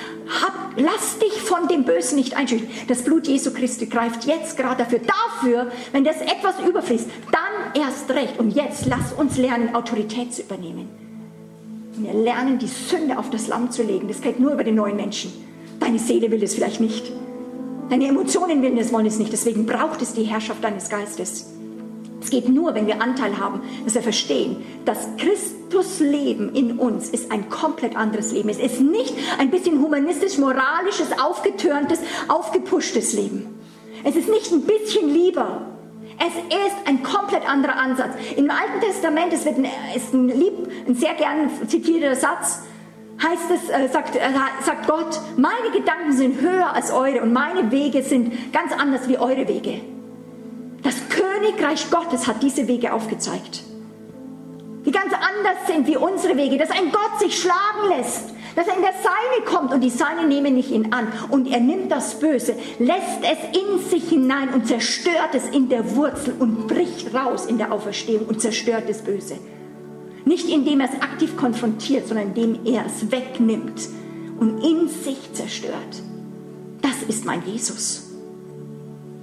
[0.42, 2.70] hab, lass dich von dem Bösen nicht einschüchtern.
[2.88, 5.00] Das Blut Jesu Christi greift jetzt gerade dafür.
[5.00, 8.40] Dafür, wenn das etwas überfließt, dann erst recht.
[8.40, 10.88] Und jetzt lass uns lernen, Autorität zu übernehmen.
[11.94, 14.08] Wir lernen, die Sünde auf das Lamm zu legen.
[14.08, 15.32] Das geht nur über den neuen Menschen.
[15.80, 17.12] Deine Seele will es vielleicht nicht.
[17.90, 19.34] Deine Emotionen willen es, wollen es nicht.
[19.34, 21.52] Deswegen braucht es die Herrschaft deines Geistes.
[22.22, 27.10] Es geht nur, wenn wir Anteil haben, dass wir verstehen, dass Christus Leben in uns
[27.10, 28.50] ist ein komplett anderes Leben.
[28.50, 33.60] Es ist nicht ein bisschen humanistisch, moralisches, aufgetürntes, aufgepuschtes Leben.
[34.04, 35.68] Es ist nicht ein bisschen lieber.
[36.20, 38.14] Es ist ein komplett anderer Ansatz.
[38.36, 40.54] Im Alten Testament es wird ein, ist ein, lieb,
[40.88, 42.62] ein sehr gern zitierter Satz,
[43.24, 44.20] heißt es, äh, sagt, äh,
[44.64, 49.18] sagt Gott, meine Gedanken sind höher als eure und meine Wege sind ganz anders wie
[49.18, 49.82] eure Wege.
[50.84, 53.64] Das Königreich Gottes hat diese Wege aufgezeigt.
[54.86, 58.76] Die ganz anders sind wie unsere Wege, dass ein Gott sich schlagen lässt, dass er
[58.76, 62.20] in der Seine kommt und die Seine nehmen nicht ihn an und er nimmt das
[62.20, 67.46] Böse, lässt es in sich hinein und zerstört es in der Wurzel und bricht raus
[67.46, 69.38] in der Auferstehung und zerstört das Böse.
[70.26, 73.88] Nicht indem er es aktiv konfrontiert, sondern indem er es wegnimmt
[74.40, 76.02] und in sich zerstört.
[76.82, 78.11] Das ist mein Jesus.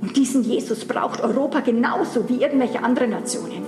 [0.01, 3.67] Und diesen Jesus braucht Europa genauso wie irgendwelche andere Nationen.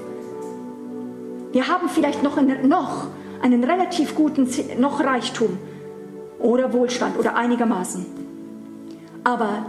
[1.53, 3.09] Wir haben vielleicht noch einen, noch
[3.43, 5.59] einen relativ guten noch Reichtum
[6.39, 8.07] oder Wohlstand oder einigermaßen.
[9.25, 9.67] Aber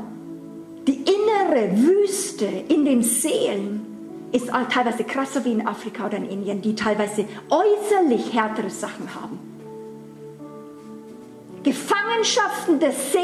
[0.87, 3.85] die innere Wüste in den Seelen
[4.31, 9.39] ist teilweise krasser wie in Afrika oder in Indien, die teilweise äußerlich härtere Sachen haben.
[11.63, 13.23] Gefangenschaften der Seele,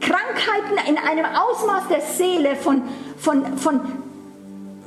[0.00, 2.82] Krankheiten in einem Ausmaß der Seele von,
[3.18, 3.80] von, von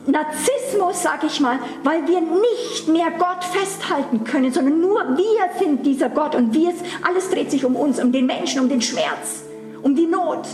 [0.05, 5.85] Narzissmus, sag ich mal, weil wir nicht mehr Gott festhalten können, sondern nur wir sind
[5.85, 9.43] dieser Gott und wir, alles dreht sich um uns, um den Menschen, um den Schmerz,
[9.81, 10.47] um die Not.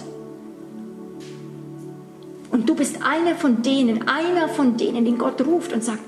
[2.52, 6.00] Und du bist einer von denen, einer von denen, den Gott ruft und sagt,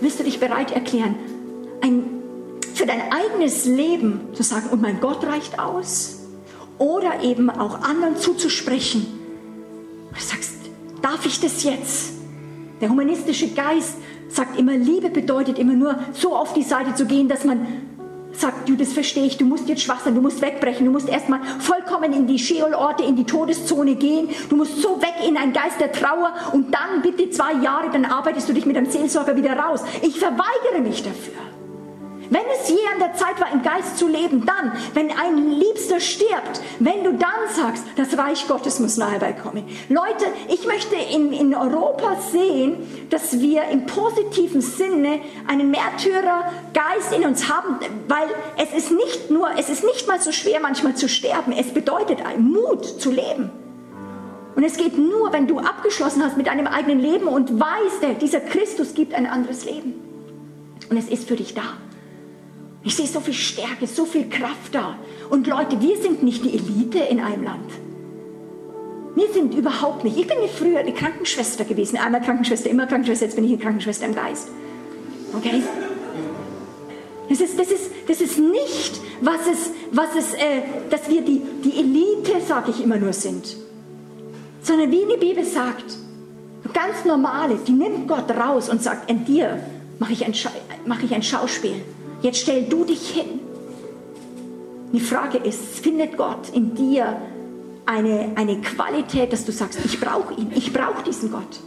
[0.00, 1.14] willst du dich bereit erklären,
[1.82, 2.04] ein,
[2.74, 6.19] für dein eigenes Leben zu sagen, und mein Gott reicht aus?
[6.80, 9.06] Oder eben auch anderen zuzusprechen.
[10.14, 10.54] Du sagst,
[11.02, 12.14] darf ich das jetzt?
[12.80, 13.96] Der humanistische Geist
[14.28, 17.66] sagt immer, Liebe bedeutet immer nur so auf die Seite zu gehen, dass man
[18.32, 21.06] sagt, du, das verstehe ich, du musst jetzt schwach sein, du musst wegbrechen, du musst
[21.06, 25.52] erstmal vollkommen in die Scheolorte, in die Todeszone gehen, du musst so weg in einen
[25.52, 29.36] Geist der Trauer und dann bitte zwei Jahre, dann arbeitest du dich mit einem Seelsorger
[29.36, 29.84] wieder raus.
[30.00, 31.49] Ich verweigere mich dafür.
[32.30, 35.98] Wenn es je an der Zeit war, im Geist zu leben, dann, wenn ein Liebster
[35.98, 39.64] stirbt, wenn du dann sagst, das Reich Gottes muss nahe beikommen.
[39.88, 47.26] Leute, ich möchte in, in Europa sehen, dass wir im positiven Sinne einen Märtyrergeist in
[47.26, 51.08] uns haben, weil es ist nicht nur, es ist nicht mal so schwer manchmal zu
[51.08, 53.50] sterben, es bedeutet Mut zu leben.
[54.54, 58.40] Und es geht nur, wenn du abgeschlossen hast mit deinem eigenen Leben und weißt, dieser
[58.40, 59.94] Christus gibt ein anderes Leben.
[60.88, 61.62] Und es ist für dich da.
[62.82, 64.96] Ich sehe so viel Stärke, so viel Kraft da.
[65.28, 67.70] Und Leute, wir sind nicht die Elite in einem Land.
[69.14, 70.16] Wir sind überhaupt nicht.
[70.16, 71.98] Ich bin früher eine Krankenschwester gewesen.
[71.98, 74.48] Einmal Krankenschwester, immer Krankenschwester, jetzt bin ich eine Krankenschwester im Geist.
[75.36, 75.62] Okay?
[77.28, 81.42] Das ist, das ist, das ist nicht, was es, was es, äh, dass wir die,
[81.62, 83.56] die Elite, sage ich immer nur, sind.
[84.62, 85.96] Sondern wie die Bibel sagt,
[86.72, 89.60] ganz normale, die nimmt Gott raus und sagt, in dir
[89.98, 90.24] mache ich,
[90.86, 91.82] mach ich ein Schauspiel.
[92.22, 93.40] Jetzt stell du dich hin.
[94.92, 97.16] Die Frage ist, findet Gott in dir
[97.86, 101.60] eine, eine Qualität, dass du sagst, ich brauche ihn, ich brauche diesen Gott.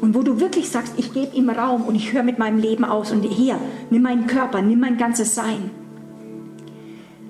[0.00, 2.84] Und wo du wirklich sagst, ich gebe ihm Raum und ich höre mit meinem Leben
[2.84, 3.58] aus und hier,
[3.90, 5.70] nimm meinen Körper, nimm mein ganzes Sein.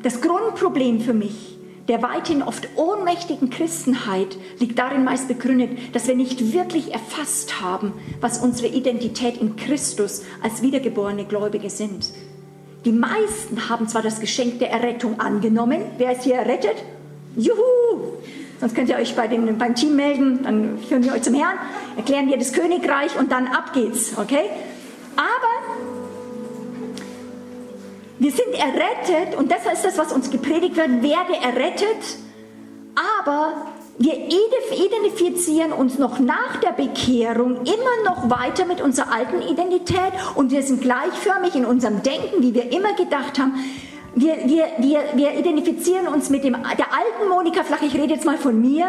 [0.03, 1.54] Das Grundproblem für mich
[1.89, 7.93] der weithin oft ohnmächtigen Christenheit liegt darin meist begründet, dass wir nicht wirklich erfasst haben,
[8.21, 12.07] was unsere Identität in Christus als wiedergeborene Gläubige sind.
[12.85, 15.83] Die meisten haben zwar das Geschenk der Errettung angenommen.
[15.99, 16.77] Wer ist hier errettet?
[17.37, 18.15] Juhu!
[18.61, 21.59] Sonst könnt ihr euch bei den, beim Team melden, dann führen wir euch zum Herrn,
[21.97, 24.49] erklären wir das Königreich und dann ab geht's, okay?
[25.17, 25.54] Aber
[28.19, 32.19] wir sind errettet und das ist das, was uns gepredigt wird, werde errettet,
[32.95, 33.67] aber
[33.99, 40.51] wir identifizieren uns noch nach der Bekehrung immer noch weiter mit unserer alten Identität und
[40.51, 43.55] wir sind gleichförmig in unserem Denken, wie wir immer gedacht haben.
[44.17, 48.25] Wir, wir, wir, wir identifizieren uns mit dem, der alten Monika Flach, ich rede jetzt
[48.25, 48.87] mal von mir,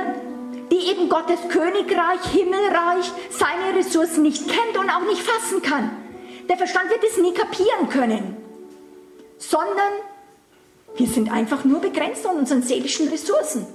[0.71, 5.91] die eben Gottes Königreich, Himmelreich, seine Ressourcen nicht kennt und auch nicht fassen kann.
[6.49, 8.37] Der Verstand wird es nie kapieren können,
[9.37, 9.93] sondern
[10.97, 13.65] wir sind einfach nur begrenzt an unseren seelischen Ressourcen.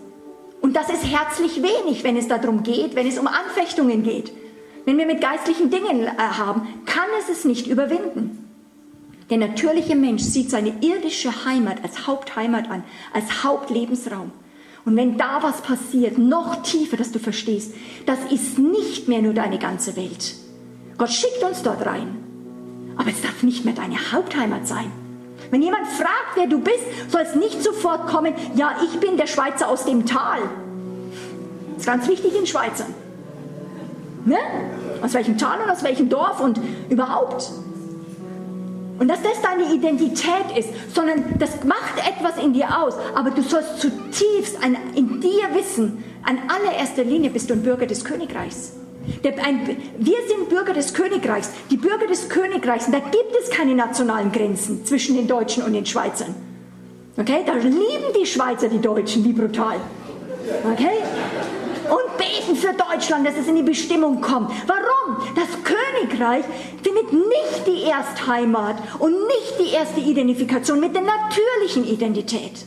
[0.60, 4.32] Und das ist herzlich wenig, wenn es darum geht, wenn es um Anfechtungen geht.
[4.84, 8.48] Wenn wir mit geistlichen Dingen äh, haben, kann es es nicht überwinden.
[9.28, 14.32] Der natürliche Mensch sieht seine irdische Heimat als Hauptheimat an, als Hauptlebensraum.
[14.84, 17.74] Und wenn da was passiert, noch tiefer, dass du verstehst,
[18.06, 20.34] das ist nicht mehr nur deine ganze Welt.
[20.98, 22.16] Gott schickt uns dort rein.
[22.96, 24.90] Aber es darf nicht mehr deine Hauptheimat sein.
[25.50, 29.26] Wenn jemand fragt, wer du bist, soll es nicht sofort kommen, ja, ich bin der
[29.26, 30.40] Schweizer aus dem Tal.
[31.74, 32.94] Das ist ganz wichtig in Schweizern.
[34.24, 34.36] Ne?
[35.02, 37.50] Aus welchem Tal und aus welchem Dorf und überhaupt.
[38.98, 42.94] Und dass das deine Identität ist, sondern das macht etwas in dir aus.
[43.14, 44.58] Aber du sollst zutiefst
[44.94, 48.72] in dir wissen, an allererster Linie bist du ein Bürger des Königreichs.
[49.22, 51.50] Wir sind Bürger des Königreichs.
[51.70, 55.86] Die Bürger des Königreichs, da gibt es keine nationalen Grenzen zwischen den Deutschen und den
[55.86, 56.34] Schweizern.
[57.16, 59.76] Okay, da lieben die Schweizer die Deutschen, wie brutal.
[60.72, 60.98] Okay?
[61.90, 64.50] und beten für Deutschland, dass es in die Bestimmung kommt.
[64.66, 65.16] Warum?
[65.34, 66.44] Das Königreich
[66.82, 72.64] findet nicht die Erstheimat und nicht die erste Identifikation mit der natürlichen Identität,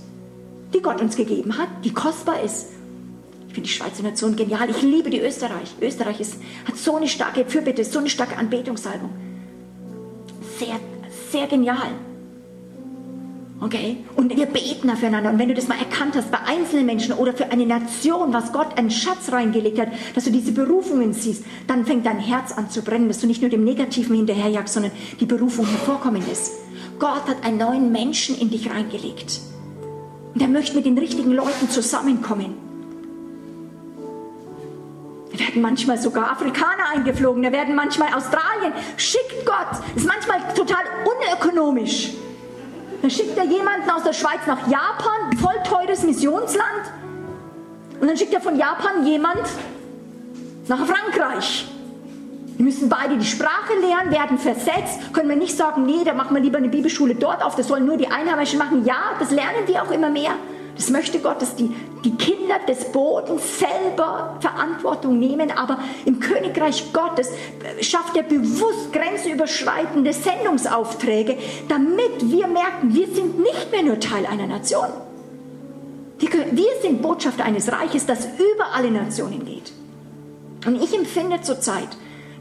[0.74, 2.68] die Gott uns gegeben hat, die kostbar ist.
[3.54, 4.68] Ich finde die Schweizer Nation genial.
[4.68, 5.76] Ich liebe die Österreich.
[5.80, 9.12] Österreich ist, hat so eine starke Fürbitte, so eine starke Anbetungssalbung.
[10.58, 10.80] Sehr,
[11.32, 11.92] sehr genial.
[13.62, 13.98] Okay?
[14.16, 15.30] Und wir beten aufeinander.
[15.30, 18.52] Und wenn du das mal erkannt hast, bei einzelnen Menschen oder für eine Nation, was
[18.54, 22.72] Gott einen Schatz reingelegt hat, dass du diese Berufungen siehst, dann fängt dein Herz an
[22.72, 26.54] zu brennen, dass du nicht nur dem Negativen hinterherjagst, sondern die Berufung hervorkommen lässt.
[26.98, 29.42] Gott hat einen neuen Menschen in dich reingelegt.
[30.34, 32.73] Und er möchte mit den richtigen Leuten zusammenkommen.
[35.34, 38.74] Da werden manchmal sogar Afrikaner eingeflogen, da werden manchmal Australien.
[38.98, 39.84] Schickt Gott.
[39.96, 42.12] Ist manchmal total unökonomisch.
[43.02, 46.94] Dann schickt er jemanden aus der Schweiz nach Japan, voll teures Missionsland.
[48.00, 49.42] Und dann schickt er von Japan jemand
[50.68, 51.68] nach Frankreich.
[52.56, 55.12] Wir müssen beide die Sprache lernen, werden versetzt.
[55.12, 57.86] Können wir nicht sagen, nee, da machen wir lieber eine Bibelschule dort auf, das sollen
[57.86, 58.86] nur die Einheimischen machen.
[58.86, 60.36] Ja, das lernen wir auch immer mehr.
[60.76, 61.72] Das möchte Gott, dass die,
[62.04, 65.52] die Kinder des Bodens selber Verantwortung nehmen.
[65.52, 67.30] Aber im Königreich Gottes
[67.82, 74.48] schafft er bewusst grenzüberschreitende Sendungsaufträge, damit wir merken, wir sind nicht mehr nur Teil einer
[74.48, 74.88] Nation.
[76.52, 79.74] Wir sind Botschafter eines Reiches, das über alle Nationen geht.
[80.66, 81.90] Und ich empfinde zurzeit,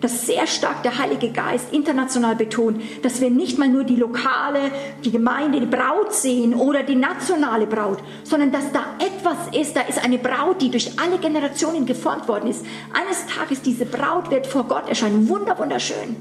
[0.03, 4.73] dass sehr stark der Heilige Geist international betont, dass wir nicht mal nur die lokale,
[5.05, 9.83] die Gemeinde, die Braut sehen oder die nationale Braut, sondern dass da etwas ist, da
[9.83, 12.67] ist eine Braut, die durch alle Generationen geformt worden ist.
[12.93, 16.17] Eines Tages diese Braut wird vor Gott erscheinen, wunder wunderschön.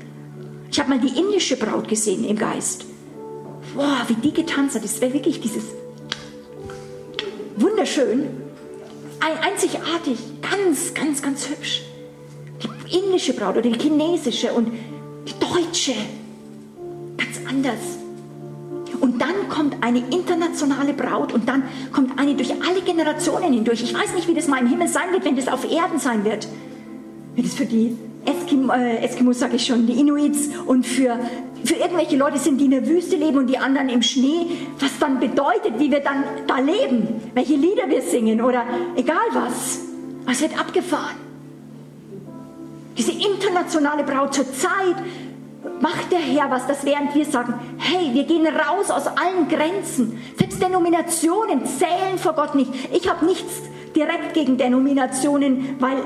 [0.72, 2.86] Ich habe mal die indische Braut gesehen im Geist.
[3.76, 5.64] Boah, wie die getanzt hat, das wäre wirklich dieses
[7.58, 8.30] wunderschön,
[9.20, 11.84] einzigartig, ganz, ganz, ganz hübsch
[12.96, 14.72] indische Braut oder die chinesische und
[15.28, 15.94] die deutsche.
[17.18, 18.02] Ganz anders.
[19.92, 23.84] eine internationale Braut und dann kommt eine durch alle Generationen hindurch.
[23.84, 26.24] Ich weiß nicht, wie das mal im Himmel sein wird, wenn das auf Erden sein
[26.24, 26.48] wird.
[27.36, 31.20] Wenn es für die Eskim, äh, Eskimos, sage ich schon, die Inuits und für,
[31.64, 34.48] für irgendwelche Leute sind, die in der Wüste leben und die anderen im Schnee,
[34.80, 38.64] was dann bedeutet, wie wir dann da leben, welche Lieder wir singen oder
[38.96, 39.82] egal was.
[40.26, 41.31] Was wird abgefahren?
[42.98, 44.96] Diese internationale Braut zur Zeit
[45.80, 50.22] macht der Herr was, dass während wir sagen, hey, wir gehen raus aus allen Grenzen.
[50.38, 52.72] Selbst Denominationen zählen vor Gott nicht.
[52.94, 53.62] Ich habe nichts
[53.96, 55.98] direkt gegen Denominationen, weil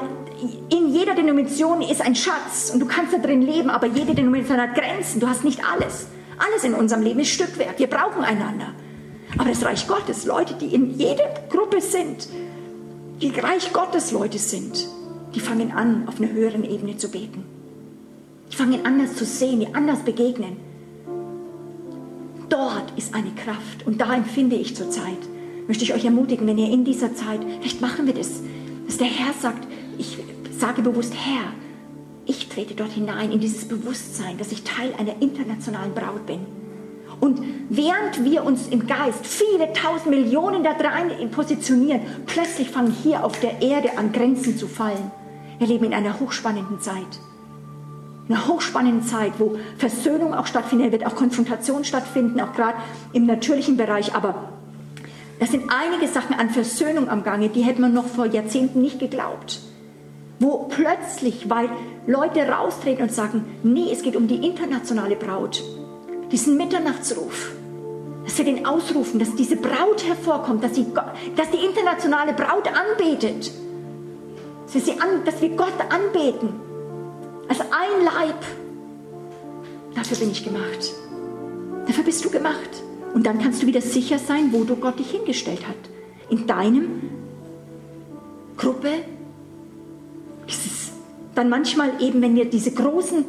[0.69, 4.59] in jeder Denomination ist ein Schatz und du kannst da drin leben, aber jede Denomination
[4.59, 5.19] hat Grenzen.
[5.19, 6.07] Du hast nicht alles.
[6.37, 7.79] Alles in unserem Leben ist Stückwerk.
[7.79, 8.73] Wir brauchen einander.
[9.37, 12.27] Aber das Reich Gottes, Leute, die in jeder Gruppe sind,
[13.21, 14.87] die Reich Gottes Leute sind,
[15.35, 17.43] die fangen an, auf einer höheren Ebene zu beten.
[18.51, 20.55] Die fangen anders zu sehen, die anders begegnen.
[22.47, 25.17] Dort ist eine Kraft und da empfinde ich zurzeit,
[25.67, 28.41] möchte ich euch ermutigen, wenn ihr in dieser Zeit, vielleicht machen wir das,
[28.85, 29.67] dass der Herr sagt,
[29.97, 30.17] ich
[30.57, 31.51] sage bewusst, Herr,
[32.25, 36.39] ich trete dort hinein in dieses Bewusstsein, dass ich Teil einer internationalen Braut bin.
[37.19, 43.23] Und während wir uns im Geist viele tausend Millionen da rein positionieren, plötzlich fangen hier
[43.23, 45.11] auf der Erde an Grenzen zu fallen.
[45.57, 47.19] Wir leben in einer hochspannenden Zeit.
[48.27, 52.77] In einer hochspannenden Zeit, wo Versöhnung auch stattfindet, wird auch Konfrontation stattfinden, auch gerade
[53.13, 54.15] im natürlichen Bereich.
[54.15, 54.49] Aber
[55.39, 58.99] das sind einige Sachen an Versöhnung am Gange, die hätte man noch vor Jahrzehnten nicht
[58.99, 59.59] geglaubt
[60.39, 61.69] wo plötzlich, weil
[62.07, 65.63] Leute raustreten und sagen, nee, es geht um die internationale Braut,
[66.31, 67.51] diesen Mitternachtsruf,
[68.25, 70.85] dass wir den ausrufen, dass diese Braut hervorkommt, dass, sie,
[71.35, 73.51] dass die internationale Braut anbetet,
[74.65, 76.49] dass wir, sie an, dass wir Gott anbeten,
[77.47, 78.43] als ein Leib.
[79.93, 80.93] Dafür bin ich gemacht.
[81.87, 82.83] Dafür bist du gemacht.
[83.13, 85.77] Und dann kannst du wieder sicher sein, wo du Gott dich hingestellt hat.
[86.29, 87.01] In deinem
[88.57, 88.89] Gruppe,
[90.49, 90.91] dieses,
[91.35, 93.25] dann manchmal eben, wenn wir diese großen,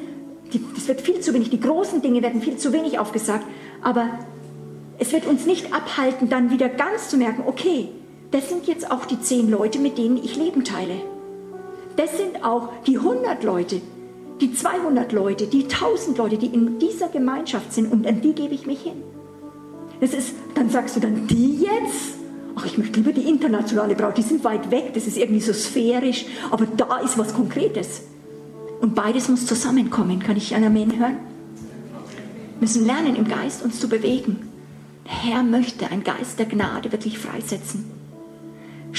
[0.52, 3.44] die, das wird viel zu wenig, die großen Dinge werden viel zu wenig aufgesagt,
[3.82, 4.08] aber
[4.98, 7.88] es wird uns nicht abhalten, dann wieder ganz zu merken, okay,
[8.30, 10.94] das sind jetzt auch die zehn Leute, mit denen ich Leben teile.
[11.96, 13.80] Das sind auch die 100 Leute,
[14.40, 18.54] die 200 Leute, die 1000 Leute, die in dieser Gemeinschaft sind und an die gebe
[18.54, 19.02] ich mich hin.
[20.00, 22.16] Das ist, dann sagst du dann die jetzt?
[22.56, 25.52] ach, ich möchte lieber die internationale Braut, die sind weit weg, das ist irgendwie so
[25.52, 28.02] sphärisch, aber da ist was Konkretes.
[28.80, 30.20] Und beides muss zusammenkommen.
[30.20, 31.16] Kann ich ein Amen hören?
[32.58, 34.50] Wir müssen lernen, im Geist uns zu bewegen.
[35.06, 37.95] Der Herr möchte einen Geist der Gnade wirklich freisetzen.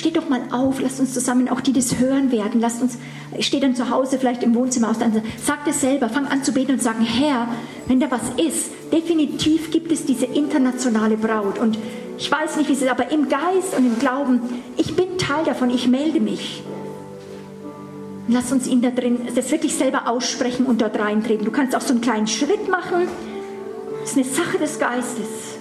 [0.08, 2.98] Steht doch mal auf, lasst uns zusammen, auch die das hören werden, lasst uns,
[3.42, 6.54] steht dann zu Hause vielleicht im Wohnzimmer aus, dann sagt es selber, fang an zu
[6.54, 7.50] beten und sagen, Herr,
[7.88, 11.78] wenn da was ist, definitiv gibt es diese internationale Braut und
[12.18, 14.40] ich weiß nicht, wie es ist, aber im Geist und im Glauben,
[14.78, 16.64] ich bin Teil davon, ich melde mich.
[18.30, 21.44] Lass uns ihn da drin, das wirklich selber aussprechen und dort reintreten.
[21.44, 23.10] Du kannst auch so einen kleinen Schritt machen.
[24.00, 25.57] Das ist eine Sache des Geistes.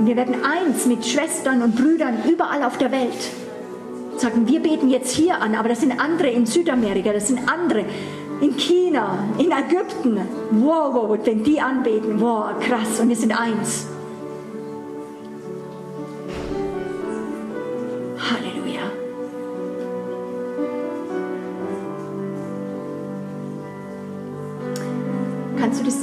[0.00, 3.20] Und wir werden eins mit Schwestern und Brüdern überall auf der Welt.
[4.16, 7.84] Sagen, wir beten jetzt hier an, aber das sind andere in Südamerika, das sind andere
[8.40, 10.18] in China, in Ägypten.
[10.52, 13.88] Wow, wow, wenn die anbeten, wow, krass, und wir sind eins.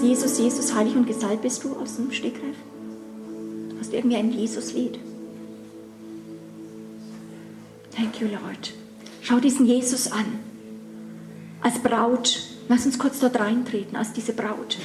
[0.04, 2.56] Jesus, Jesus, heilig und gesalbt bist du aus dem Stegreif?
[3.90, 5.00] Du irgendwie ein Jesus-Lied?
[7.96, 8.74] Thank you, Lord.
[9.22, 10.26] Schau diesen Jesus an.
[11.62, 12.44] Als Braut.
[12.70, 14.78] Lass uns kurz dort reintreten, als diese Braut.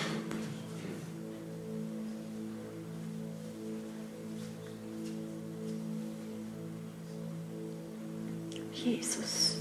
[8.72, 9.57] Jesus.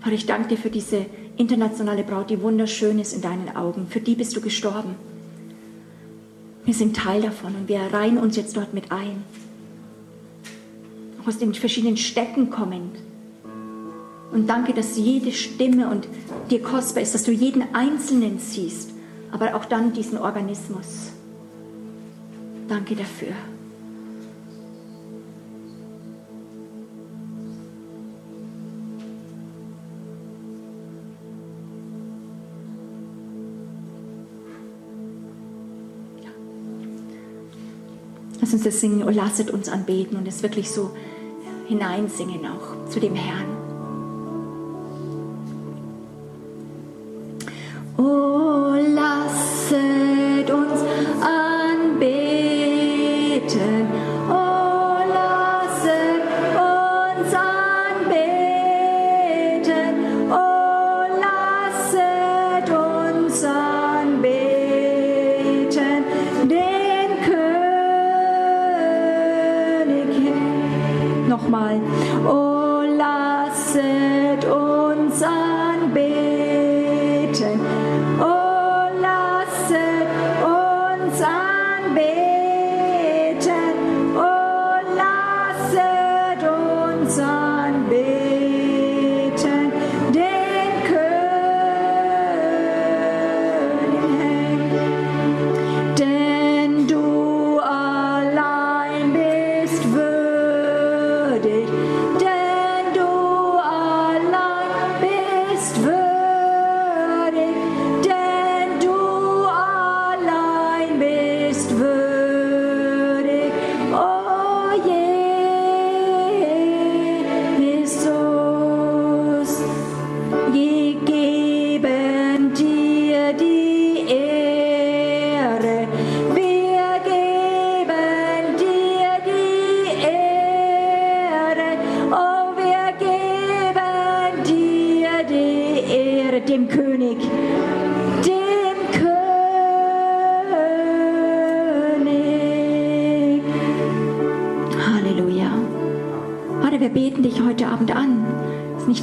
[0.00, 1.06] Vater, ich danke dir für diese
[1.36, 3.86] internationale Braut, die wunderschön ist in deinen Augen.
[3.88, 4.94] Für die bist du gestorben.
[6.64, 9.24] Wir sind Teil davon und wir reihen uns jetzt dort mit ein.
[11.20, 12.96] Auch aus den verschiedenen Städten kommend.
[14.32, 16.06] Und danke, dass jede Stimme und
[16.50, 18.90] dir kostbar ist, dass du jeden Einzelnen siehst,
[19.32, 21.10] aber auch dann diesen Organismus.
[22.68, 23.32] Danke dafür.
[38.40, 40.90] Lass uns das singen und lasset uns anbeten und es wirklich so
[41.68, 43.59] hineinsingen auch zu dem Herrn.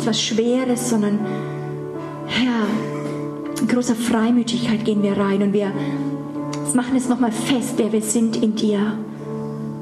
[0.07, 1.19] Was Schweres, sondern
[2.27, 2.65] Herr,
[3.59, 5.71] in großer Freimütigkeit gehen wir rein und wir
[6.73, 8.97] machen es nochmal fest, wer wir sind in dir.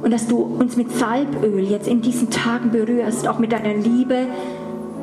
[0.02, 4.28] Und dass du uns mit Salböl jetzt in diesen Tagen berührst, auch mit deiner Liebe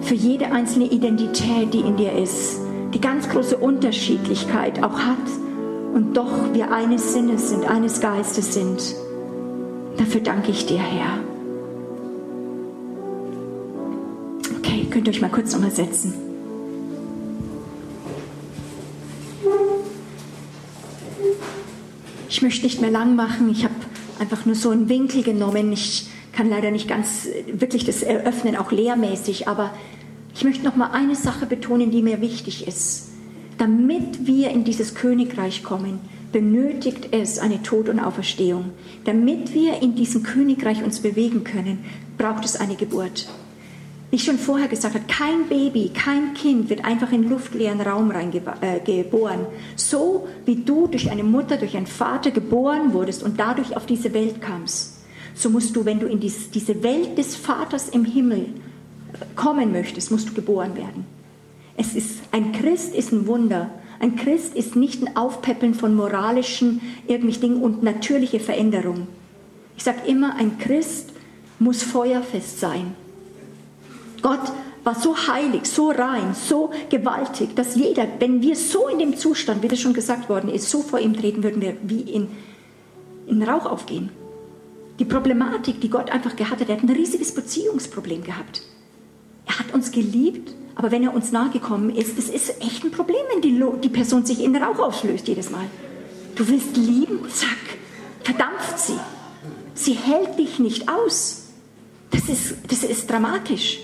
[0.00, 2.60] für jede einzelne Identität, die in dir ist,
[2.94, 5.16] die ganz große Unterschiedlichkeit auch hat
[5.94, 8.94] und doch wir eines Sinnes sind, eines Geistes sind.
[9.98, 11.31] Dafür danke ich dir, Herr.
[15.12, 16.14] Euch mal kurz nochmal setzen.
[22.30, 23.50] Ich möchte nicht mehr lang machen.
[23.50, 23.74] Ich habe
[24.20, 25.70] einfach nur so einen Winkel genommen.
[25.70, 29.74] Ich kann leider nicht ganz äh, wirklich das eröffnen, auch lehrmäßig, aber
[30.34, 33.10] ich möchte noch mal eine Sache betonen, die mir wichtig ist.
[33.58, 36.00] Damit wir in dieses Königreich kommen,
[36.32, 38.70] benötigt es eine Tod- und Auferstehung.
[39.04, 41.84] Damit wir in diesem Königreich uns bewegen können,
[42.16, 43.28] braucht es eine Geburt.
[44.12, 48.10] Wie ich schon vorher gesagt habe, kein Baby, kein Kind wird einfach in luftleeren Raum
[48.10, 49.40] reingeboren.
[49.40, 53.86] Äh, so wie du durch eine Mutter, durch einen Vater geboren wurdest und dadurch auf
[53.86, 54.98] diese Welt kamst,
[55.34, 58.48] so musst du, wenn du in dies, diese Welt des Vaters im Himmel
[59.34, 61.06] kommen möchtest, musst du geboren werden.
[61.78, 63.70] Es ist, ein Christ ist ein Wunder.
[63.98, 69.06] Ein Christ ist nicht ein Aufpäppeln von moralischen irgendwelchen Dingen und natürliche Veränderung.
[69.74, 71.14] Ich sage immer, ein Christ
[71.58, 72.94] muss feuerfest sein.
[74.22, 74.52] Gott
[74.84, 79.62] war so heilig, so rein, so gewaltig, dass jeder, wenn wir so in dem Zustand,
[79.62, 82.28] wie das schon gesagt worden ist, so vor ihm treten, würden wir wie in,
[83.26, 84.10] in Rauch aufgehen.
[84.98, 88.62] Die Problematik, die Gott einfach gehabt hat, er hat ein riesiges Beziehungsproblem gehabt.
[89.46, 93.22] Er hat uns geliebt, aber wenn er uns nahegekommen ist, das ist echt ein Problem,
[93.32, 95.66] wenn die, die Person sich in Rauch auslöst jedes Mal.
[96.34, 97.78] Du willst lieben, zack,
[98.22, 98.98] verdampft sie.
[99.74, 101.48] Sie hält dich nicht aus.
[102.10, 103.78] Das ist, das ist dramatisch.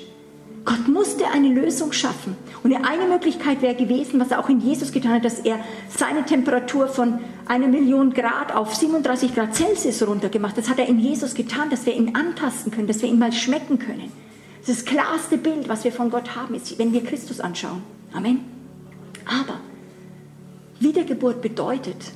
[0.69, 2.37] Gott musste eine Lösung schaffen.
[2.63, 5.59] Und eine Möglichkeit wäre gewesen, was er auch in Jesus getan hat, dass er
[5.89, 10.65] seine Temperatur von einer Million Grad auf 37 Grad Celsius runtergemacht hat.
[10.65, 13.33] Das hat er in Jesus getan, dass wir ihn antasten können, dass wir ihn mal
[13.33, 14.13] schmecken können.
[14.67, 17.83] Das klarste Bild, was wir von Gott haben, ist, wenn wir Christus anschauen.
[18.13, 18.41] Amen.
[19.25, 19.61] Aber
[20.81, 22.13] Wiedergeburt bedeutet,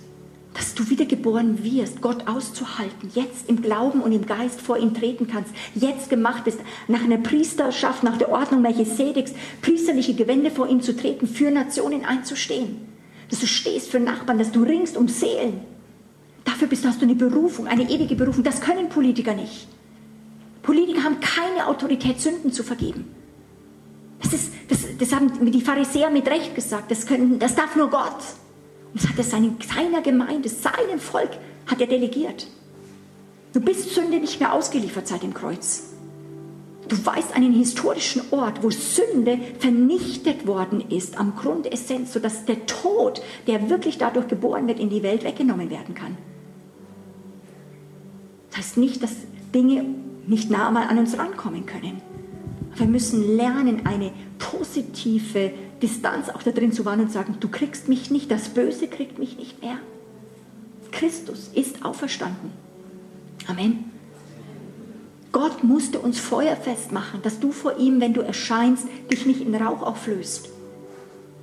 [0.54, 5.26] dass du wiedergeboren wirst, Gott auszuhalten, jetzt im Glauben und im Geist vor ihn treten
[5.26, 9.32] kannst, jetzt gemacht bist, nach einer Priesterschaft, nach der Ordnung Melchisedeks,
[9.62, 12.76] priesterliche Gewände vor ihm zu treten, für Nationen einzustehen.
[13.30, 15.60] Dass du stehst für Nachbarn, dass du ringst um Seelen.
[16.44, 18.44] Dafür bist, hast du eine Berufung, eine ewige Berufung.
[18.44, 19.68] Das können Politiker nicht.
[20.62, 23.06] Politiker haben keine Autorität, Sünden zu vergeben.
[24.22, 26.90] Das, ist, das, das haben die Pharisäer mit Recht gesagt.
[26.90, 28.18] Das, können, das darf nur Gott.
[28.94, 31.30] Das hat er seinen, seiner Gemeinde, seinem Volk,
[31.66, 32.46] hat er delegiert.
[33.52, 35.92] Du bist Sünde nicht mehr ausgeliefert seit dem Kreuz.
[36.88, 43.22] Du weißt einen historischen Ort, wo Sünde vernichtet worden ist am Grundessenz, sodass der Tod,
[43.46, 46.16] der wirklich dadurch geboren wird, in die Welt weggenommen werden kann.
[48.50, 49.12] Das heißt nicht, dass
[49.54, 49.84] Dinge
[50.26, 52.02] nicht nah mal an uns rankommen können.
[52.74, 55.52] Wir müssen lernen, eine positive
[55.82, 59.18] Distanz auch da drin zu wahren und sagen, du kriegst mich nicht, das Böse kriegt
[59.18, 59.78] mich nicht mehr.
[60.92, 62.52] Christus ist auferstanden.
[63.48, 63.90] Amen.
[65.32, 69.54] Gott musste uns feuerfest machen, dass du vor ihm, wenn du erscheinst, dich nicht in
[69.54, 70.50] Rauch auflöst.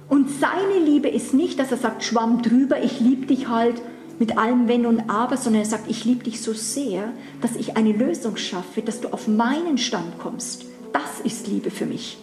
[0.07, 3.81] Und seine Liebe ist nicht, dass er sagt, schwamm drüber, ich liebe dich halt
[4.19, 7.11] mit allem Wenn und Aber, sondern er sagt, ich liebe dich so sehr,
[7.41, 10.65] dass ich eine Lösung schaffe, dass du auf meinen Stand kommst.
[10.93, 12.17] Das ist Liebe für mich.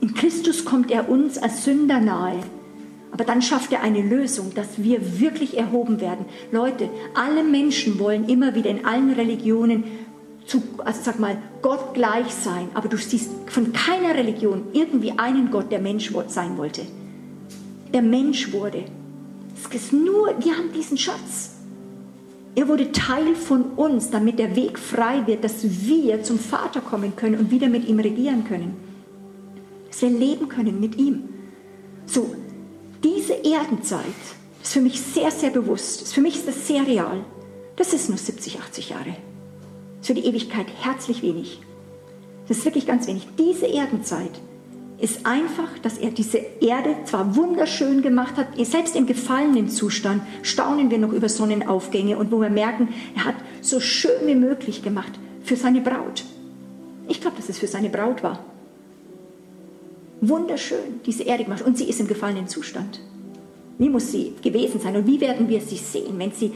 [0.00, 2.40] In Christus kommt er uns als Sünder nahe.
[3.12, 6.26] Aber dann schafft er eine Lösung, dass wir wirklich erhoben werden.
[6.52, 9.84] Leute, alle Menschen wollen immer wieder in allen Religionen
[10.44, 12.68] zu, also sag mal, Gott gleich sein.
[12.74, 16.82] Aber du siehst von keiner Religion irgendwie einen Gott, der Mensch sein wollte.
[17.94, 18.84] Der Mensch wurde.
[19.56, 21.54] Es ist nur, wir haben diesen Schatz.
[22.54, 27.14] Er wurde Teil von uns, damit der Weg frei wird, dass wir zum Vater kommen
[27.16, 28.85] können und wieder mit ihm regieren können.
[29.96, 31.30] Dass wir leben können mit ihm.
[32.04, 32.36] So,
[33.02, 34.04] diese Erdenzeit
[34.62, 36.12] ist für mich sehr, sehr bewusst.
[36.12, 37.24] Für mich ist das sehr real.
[37.76, 39.16] Das ist nur 70, 80 Jahre.
[39.98, 41.62] Ist für die Ewigkeit herzlich wenig.
[42.46, 43.26] Das ist wirklich ganz wenig.
[43.38, 44.32] Diese Erdenzeit
[44.98, 50.90] ist einfach, dass er diese Erde zwar wunderschön gemacht hat, selbst im gefallenen Zustand staunen
[50.90, 55.12] wir noch über Sonnenaufgänge und wo wir merken, er hat so schön wie möglich gemacht
[55.42, 56.22] für seine Braut.
[57.08, 58.44] Ich glaube, dass es für seine Braut war.
[60.20, 63.00] Wunderschön, diese Erde gemacht und sie ist im gefallenen Zustand.
[63.78, 66.52] Wie muss sie gewesen sein und wie werden wir sie sehen, wenn sie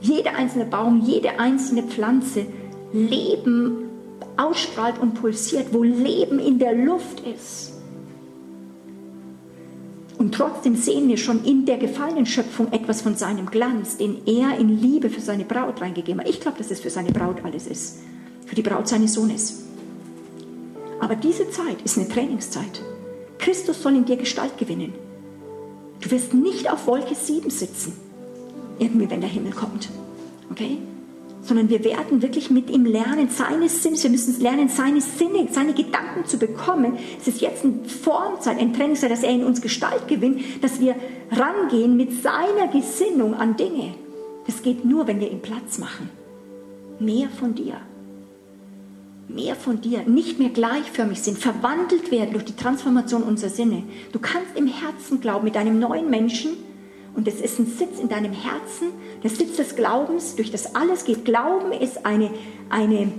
[0.00, 2.46] jeder einzelne Baum, jede einzelne Pflanze
[2.92, 3.88] Leben
[4.36, 7.72] ausstrahlt und pulsiert, wo Leben in der Luft ist.
[10.16, 14.58] Und trotzdem sehen wir schon in der gefallenen Schöpfung etwas von seinem Glanz, den er
[14.58, 16.28] in Liebe für seine Braut reingegeben hat.
[16.28, 17.98] Ich glaube, dass es für seine Braut alles ist.
[18.46, 19.67] Für die Braut seines Sohnes.
[21.00, 22.82] Aber diese Zeit ist eine Trainingszeit.
[23.38, 24.94] Christus soll in dir Gestalt gewinnen.
[26.00, 27.92] Du wirst nicht auf Wolke 7 sitzen,
[28.78, 29.88] irgendwie, wenn der Himmel kommt.
[30.50, 30.78] Okay?
[31.48, 35.72] sondern wir werden wirklich mit ihm lernen, seine Sinne, wir müssen lernen, seine Sinne, seine
[35.72, 36.98] Gedanken zu bekommen.
[37.18, 40.94] Es ist jetzt eine Formzeit, ein Trainingszeit, dass er in uns Gestalt gewinnt, dass wir
[41.30, 43.94] rangehen mit seiner Gesinnung an Dinge.
[44.46, 46.10] Das geht nur, wenn wir ihm Platz machen.
[46.98, 47.76] Mehr von dir.
[49.28, 53.82] Mehr von dir, nicht mehr gleichförmig sind, verwandelt werden durch die Transformation unserer Sinne.
[54.12, 56.52] Du kannst im Herzen glauben, mit deinem neuen Menschen,
[57.14, 58.88] und es ist ein Sitz in deinem Herzen,
[59.22, 61.26] der Sitz des Glaubens, durch das alles geht.
[61.26, 62.30] Glauben ist eine,
[62.70, 63.12] eine,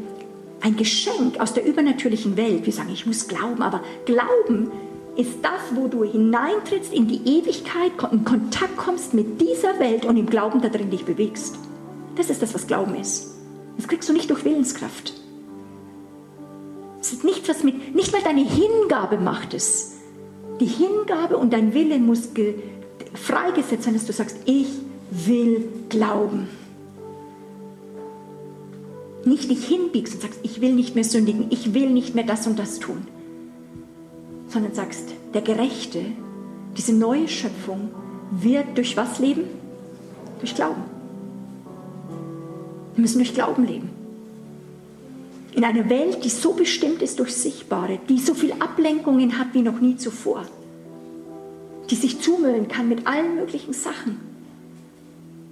[0.62, 2.66] ein Geschenk aus der übernatürlichen Welt.
[2.66, 4.72] Wir sagen, ich muss glauben, aber Glauben
[5.16, 10.18] ist das, wo du hineintrittst in die Ewigkeit, in Kontakt kommst mit dieser Welt und
[10.18, 11.56] im Glauben da drin dich bewegst.
[12.16, 13.36] Das ist das, was Glauben ist.
[13.78, 15.14] Das kriegst du nicht durch Willenskraft.
[17.02, 19.96] Es ist nichts, was mit, nicht mal deine Hingabe macht es.
[20.60, 22.30] Die Hingabe und dein Wille muss
[23.14, 24.68] freigesetzt sein, dass du sagst, ich
[25.12, 26.48] will glauben.
[29.26, 32.48] Nicht dich hinbiegst und sagst, ich will nicht mehr sündigen, ich will nicht mehr das
[32.48, 33.06] und das tun,
[34.48, 36.02] sondern sagst, der Gerechte,
[36.78, 37.90] diese neue Schöpfung
[38.32, 39.44] wird durch was leben?
[40.40, 40.84] Durch Glauben.
[42.96, 43.99] Wir müssen durch Glauben leben.
[45.60, 49.62] In einer Welt, die so bestimmt ist durch Sichtbare, die so viel Ablenkungen hat wie
[49.62, 50.46] noch nie zuvor
[51.90, 54.20] die sich zumüllen kann mit allen möglichen Sachen.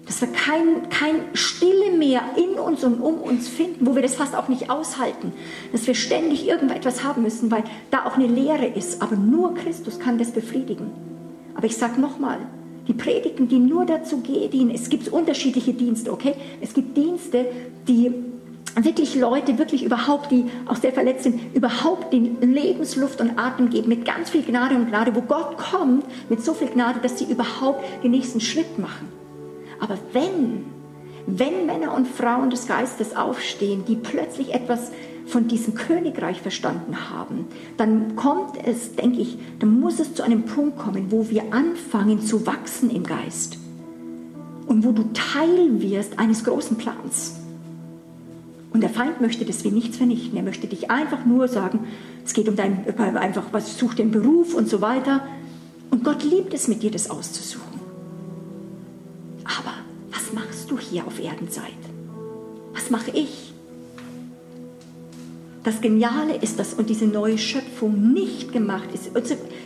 [0.05, 4.15] Dass wir kein, kein Stille mehr in uns und um uns finden, wo wir das
[4.15, 5.33] fast auch nicht aushalten.
[5.73, 9.01] Dass wir ständig irgendetwas haben müssen, weil da auch eine Leere ist.
[9.01, 10.91] Aber nur Christus kann das befriedigen.
[11.55, 12.37] Aber ich sage nochmal,
[12.87, 16.35] die Predigten, die nur dazu dienen, es gibt unterschiedliche Dienste, okay?
[16.61, 17.47] Es gibt Dienste,
[17.85, 18.11] die
[18.83, 23.89] wirklich Leute, wirklich überhaupt, die auch sehr verletzt sind, überhaupt den Lebensluft und Atem geben,
[23.89, 27.25] mit ganz viel Gnade und Gnade, wo Gott kommt, mit so viel Gnade, dass sie
[27.25, 29.07] überhaupt den nächsten Schritt machen.
[29.79, 30.65] Aber wenn,
[31.25, 34.91] wenn Männer und Frauen des Geistes aufstehen, die plötzlich etwas
[35.27, 37.47] von diesem Königreich verstanden haben,
[37.77, 42.21] dann kommt es, denke ich, dann muss es zu einem Punkt kommen, wo wir anfangen
[42.21, 43.57] zu wachsen im Geist
[44.67, 47.46] und wo du Teil wirst eines großen Plans.
[48.73, 50.37] Und der Feind möchte das wie nichts vernichten.
[50.37, 51.87] Er möchte dich einfach nur sagen,
[52.25, 55.25] es geht um dein, einfach, was such den Beruf und so weiter.
[55.89, 57.79] Und Gott liebt es, mit dir das auszusuchen.
[59.45, 59.73] Aber
[60.11, 61.63] was machst du hier auf Erdenzeit?
[62.73, 63.53] Was mache ich?
[65.63, 69.11] Das Geniale ist, dass und diese neue Schöpfung nicht gemacht ist.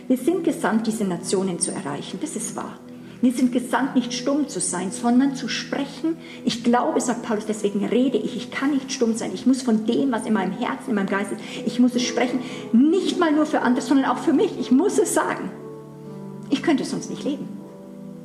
[0.08, 2.18] Wir sind gesandt, diese Nationen zu erreichen.
[2.20, 2.78] Das ist wahr.
[3.22, 6.16] Wir sind gesandt, nicht stumm zu sein, sondern zu sprechen.
[6.44, 8.36] Ich glaube, sagt Paulus, deswegen rede ich.
[8.36, 9.30] Ich kann nicht stumm sein.
[9.32, 12.02] Ich muss von dem, was in meinem Herzen, in meinem Geist ist, ich muss es
[12.02, 12.40] sprechen.
[12.72, 14.58] Nicht mal nur für andere, sondern auch für mich.
[14.58, 15.52] Ich muss es sagen.
[16.50, 17.48] Ich könnte sonst nicht leben.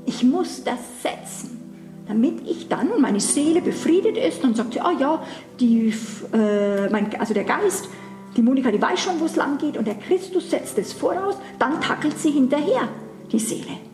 [0.07, 1.59] Ich muss das setzen,
[2.07, 5.23] damit ich dann meine Seele befriedet ist und sagt, ah ja,
[5.59, 5.93] die,
[6.33, 7.87] äh, mein, also der Geist,
[8.35, 11.35] die Monika, die weiß schon, wo es lang geht und der Christus setzt es voraus,
[11.59, 12.87] dann tackelt sie hinterher,
[13.31, 13.86] die Seele.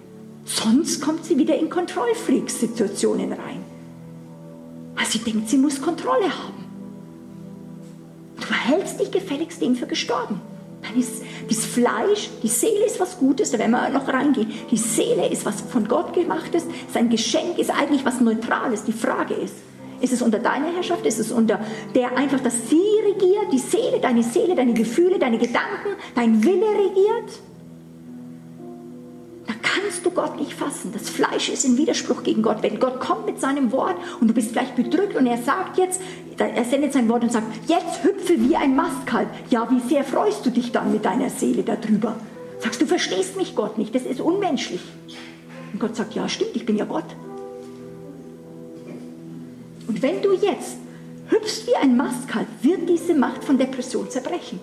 [0.45, 3.63] Sonst kommt sie wieder in Kontrollfreak-Situationen rein.
[4.95, 6.63] Weil sie denkt, sie muss Kontrolle haben.
[8.37, 10.41] Du verhältst dich gefälligst dem für gestorben.
[10.81, 14.51] Dann ist das Fleisch, die Seele ist was Gutes, da werden wir noch reingehen.
[14.69, 18.83] Die Seele ist was von Gott gemachtes, sein Geschenk ist eigentlich was Neutrales.
[18.83, 19.55] Die Frage ist,
[20.01, 21.05] ist es unter deiner Herrschaft?
[21.05, 21.61] Ist es unter
[21.95, 26.67] der einfach, dass sie regiert, die Seele, deine Seele, deine Gefühle, deine Gedanken, dein Wille
[26.67, 27.39] regiert?
[29.93, 30.91] Kannst du Gott nicht fassen.
[30.91, 32.63] Das Fleisch ist in Widerspruch gegen Gott.
[32.63, 36.01] Wenn Gott kommt mit seinem Wort und du bist vielleicht bedrückt und er sagt jetzt,
[36.39, 39.29] er sendet sein Wort und sagt, jetzt hüpfe wie ein Mastkalb.
[39.51, 42.15] Ja, wie sehr freust du dich dann mit deiner Seele darüber?
[42.57, 44.81] Sagst du, verstehst mich Gott nicht, das ist unmenschlich.
[45.73, 47.05] Und Gott sagt, ja, stimmt, ich bin ja Gott.
[49.87, 50.77] Und wenn du jetzt
[51.27, 54.59] hüpfst wie ein Mastkalb, wird diese Macht von Depression zerbrechen.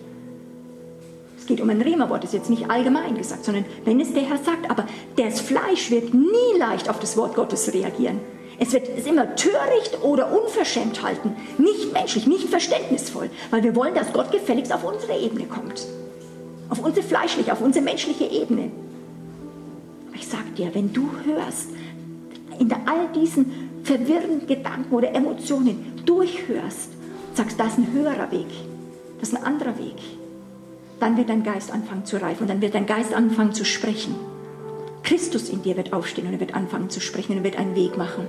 [1.50, 4.70] Geht um ein Rema-Wort, ist jetzt nicht allgemein gesagt, sondern wenn es der Herr sagt,
[4.70, 4.86] aber
[5.16, 8.20] das Fleisch wird nie leicht auf das Wort Gottes reagieren.
[8.60, 13.94] Es wird es immer töricht oder unverschämt halten, nicht menschlich, nicht verständnisvoll, weil wir wollen,
[13.94, 15.88] dass Gott gefälligst auf unsere Ebene kommt.
[16.68, 18.70] Auf unsere fleischliche, auf unsere menschliche Ebene.
[20.06, 21.70] Aber ich sage dir, wenn du hörst,
[22.60, 26.90] in all diesen verwirrenden Gedanken oder Emotionen durchhörst,
[27.34, 28.46] sagst, das ist ein höherer Weg,
[29.18, 29.96] das ist ein anderer Weg,
[31.00, 34.14] dann wird dein Geist anfangen zu reifen und dann wird dein Geist anfangen zu sprechen.
[35.02, 37.74] Christus in dir wird aufstehen und er wird anfangen zu sprechen und er wird einen
[37.74, 38.26] Weg machen.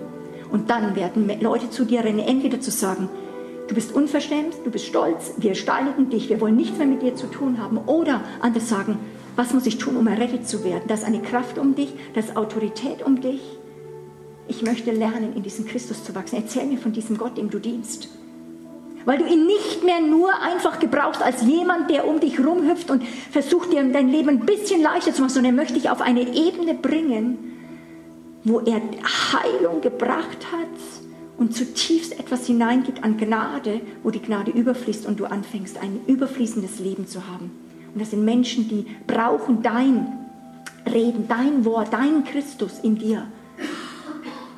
[0.52, 3.10] Und dann werden Leute zu dir rennen, entweder zu sagen,
[3.68, 7.16] du bist unverschämt, du bist stolz, wir steinigen dich, wir wollen nichts mehr mit dir
[7.16, 7.78] zu tun haben.
[7.78, 8.98] Oder andere sagen,
[9.36, 10.84] was muss ich tun, um errettet zu werden?
[10.88, 13.42] Da ist eine Kraft um dich, da ist Autorität um dich
[14.52, 16.36] ich möchte lernen, in diesen Christus zu wachsen.
[16.36, 18.10] Erzähl mir von diesem Gott, dem du dienst.
[19.06, 23.04] Weil du ihn nicht mehr nur einfach gebrauchst als jemand, der um dich rumhüpft und
[23.32, 26.22] versucht dir dein Leben ein bisschen leichter zu machen, sondern er möchte dich auf eine
[26.22, 27.38] Ebene bringen,
[28.44, 28.82] wo er
[29.34, 30.68] Heilung gebracht hat
[31.38, 36.80] und zutiefst etwas hineingibt an Gnade, wo die Gnade überfließt und du anfängst, ein überfließendes
[36.80, 37.52] Leben zu haben.
[37.94, 40.08] Und das sind Menschen, die brauchen dein
[40.92, 43.26] Reden, dein Wort, dein Christus in dir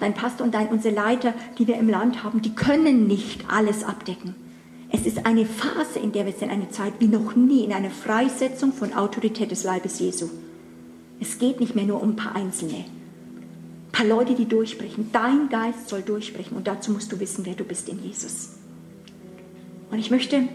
[0.04, 3.84] dein Pastor und dein, unsere Leiter, die wir im Land haben, die können nicht alles
[3.84, 4.36] abdecken.
[4.92, 7.90] Es ist eine Phase, in der wir sind, eine Zeit wie noch nie, in einer
[7.90, 10.30] Freisetzung von Autorität des Leibes Jesu.
[11.20, 15.10] Es geht nicht mehr nur um ein paar Einzelne, ein paar Leute, die durchbrechen.
[15.12, 18.50] Dein Geist soll durchbrechen und dazu musst du wissen, wer du bist in Jesus.
[19.90, 20.48] Und ich möchte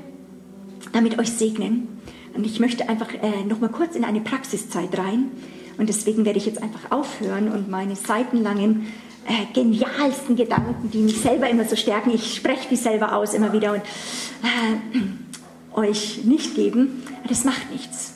[0.93, 1.89] damit euch segnen
[2.35, 5.31] und ich möchte einfach äh, noch mal kurz in eine Praxiszeit rein
[5.79, 8.87] und deswegen werde ich jetzt einfach aufhören und meine seitenlangen
[9.29, 12.11] äh, genialsten Gedanken, die mich selber immer so stärken.
[12.11, 17.03] Ich spreche die selber aus immer wieder und äh, euch nicht geben.
[17.29, 18.15] Das macht nichts.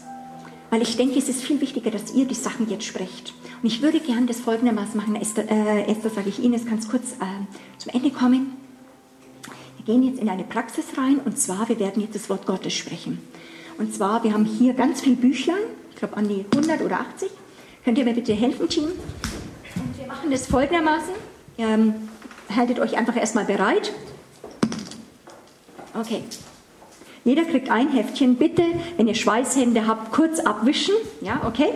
[0.71, 3.35] Weil ich denke, es ist viel wichtiger, dass ihr die Sachen jetzt sprecht.
[3.63, 5.15] Und ich würde gerne das folgendermaßen machen.
[5.17, 8.57] Esther, äh, Esther sage ich Ihnen, es kann kurz äh, zum Ende kommen.
[9.77, 12.73] Wir gehen jetzt in eine Praxis rein und zwar, wir werden jetzt das Wort Gottes
[12.73, 13.19] sprechen.
[13.79, 15.57] Und zwar, wir haben hier ganz viele Büchlein,
[15.91, 17.29] ich glaube an die 100 oder 80.
[17.85, 18.89] Könnt ihr mir bitte helfen, Team?
[20.23, 21.15] Machen das folgendermaßen.
[21.59, 22.09] Ähm,
[22.55, 23.93] haltet euch einfach erstmal bereit.
[25.99, 26.23] Okay.
[27.25, 28.37] Jeder kriegt ein Heftchen.
[28.37, 28.63] Bitte,
[28.97, 30.95] wenn ihr Schweißhände habt, kurz abwischen.
[31.23, 31.71] Ja, okay.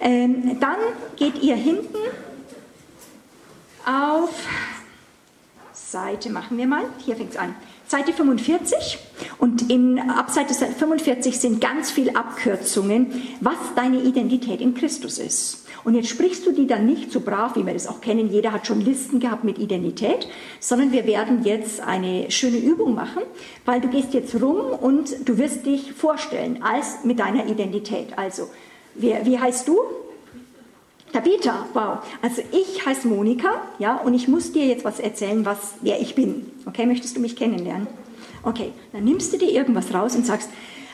[0.00, 0.76] Ähm, dann
[1.16, 1.98] geht ihr hinten
[3.84, 4.30] auf
[5.74, 6.84] Seite, machen wir mal.
[7.04, 7.54] Hier fängt es an.
[7.86, 8.98] Seite 45
[9.36, 15.61] und in, ab Seite 45 sind ganz viele Abkürzungen, was deine Identität in Christus ist.
[15.84, 18.30] Und jetzt sprichst du die dann nicht so brav, wie wir das auch kennen.
[18.30, 20.28] Jeder hat schon Listen gehabt mit Identität,
[20.60, 23.22] sondern wir werden jetzt eine schöne Übung machen,
[23.64, 28.16] weil du gehst jetzt rum und du wirst dich vorstellen als mit deiner Identität.
[28.16, 28.48] Also,
[28.94, 29.78] wer, wie heißt du?
[31.12, 31.98] Tabitha, wow.
[32.22, 36.14] Also ich heiße Monika, ja, und ich muss dir jetzt was erzählen, was, wer ich
[36.14, 36.50] bin.
[36.64, 37.86] Okay, möchtest du mich kennenlernen?
[38.44, 40.48] Okay, dann nimmst du dir irgendwas raus und sagst,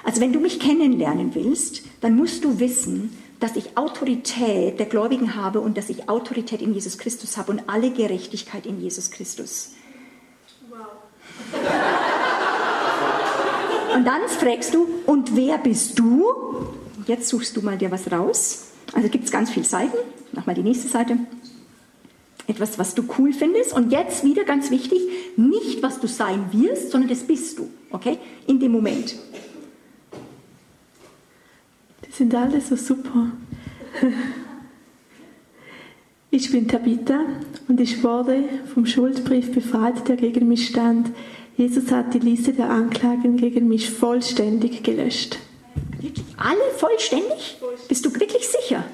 [0.04, 5.34] also wenn du mich kennenlernen willst, dann musst du wissen, dass ich Autorität der Gläubigen
[5.36, 9.72] habe und dass ich Autorität in Jesus Christus habe und alle Gerechtigkeit in Jesus Christus.
[10.68, 10.86] Wow.
[13.94, 16.24] Und dann fragst du, und wer bist du?
[17.06, 18.66] Jetzt suchst du mal dir was raus.
[18.92, 19.96] Also gibt es ganz viele Seiten.
[20.32, 21.18] Mach mal die nächste Seite.
[22.46, 23.72] Etwas, was du cool findest.
[23.72, 25.00] Und jetzt wieder ganz wichtig,
[25.36, 27.70] nicht was du sein wirst, sondern das bist du.
[27.90, 28.18] Okay?
[28.46, 29.16] In dem Moment
[32.18, 33.30] sind alle so super.
[36.30, 37.20] Ich bin Tabitha
[37.68, 38.42] und ich wurde
[38.74, 41.10] vom Schuldbrief befreit, der gegen mich stand.
[41.56, 45.38] Jesus hat die Liste der Anklagen gegen mich vollständig gelöscht.
[46.36, 47.56] Alle vollständig?
[47.88, 48.84] Bist du wirklich sicher?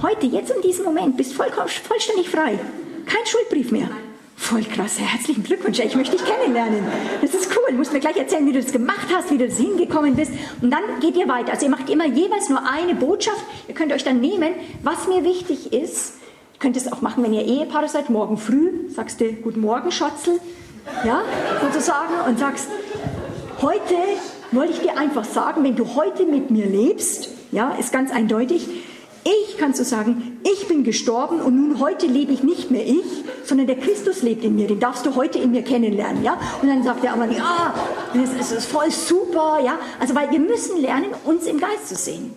[0.00, 2.58] Heute, jetzt in diesem Moment, bist du vollständig frei.
[3.04, 3.90] Kein Schuldbrief mehr.
[4.40, 5.78] Voll krass, herzlichen Glückwunsch.
[5.80, 6.82] Ich möchte dich kennenlernen.
[7.20, 7.72] Das ist cool.
[7.72, 10.32] Du musst mir gleich erzählen, wie du das gemacht hast, wie du das hingekommen bist.
[10.62, 11.52] Und dann geht ihr weiter.
[11.52, 13.44] Also ihr macht immer jeweils nur eine Botschaft.
[13.68, 16.14] Ihr könnt euch dann nehmen, was mir wichtig ist.
[16.54, 18.88] Ihr könnt es auch machen, wenn ihr Ehepaare seid, morgen früh.
[18.88, 20.40] Sagst du, guten Morgen, Schatzel.
[21.04, 21.22] Ja,
[21.62, 22.14] sozusagen.
[22.26, 22.68] Und sagst,
[23.60, 23.94] heute
[24.52, 28.66] wollte ich dir einfach sagen, wenn du heute mit mir lebst, ja, ist ganz eindeutig,
[29.22, 33.04] ich kannst du sagen, ich bin gestorben und nun heute lebe ich nicht mehr ich,
[33.44, 36.38] sondern der Christus lebt in mir, den darfst du heute in mir kennenlernen, ja?
[36.60, 37.74] Und dann sagt der Mann, ja,
[38.14, 39.78] das ist voll super, ja?
[39.98, 42.32] Also, weil wir müssen lernen, uns im Geist zu sehen.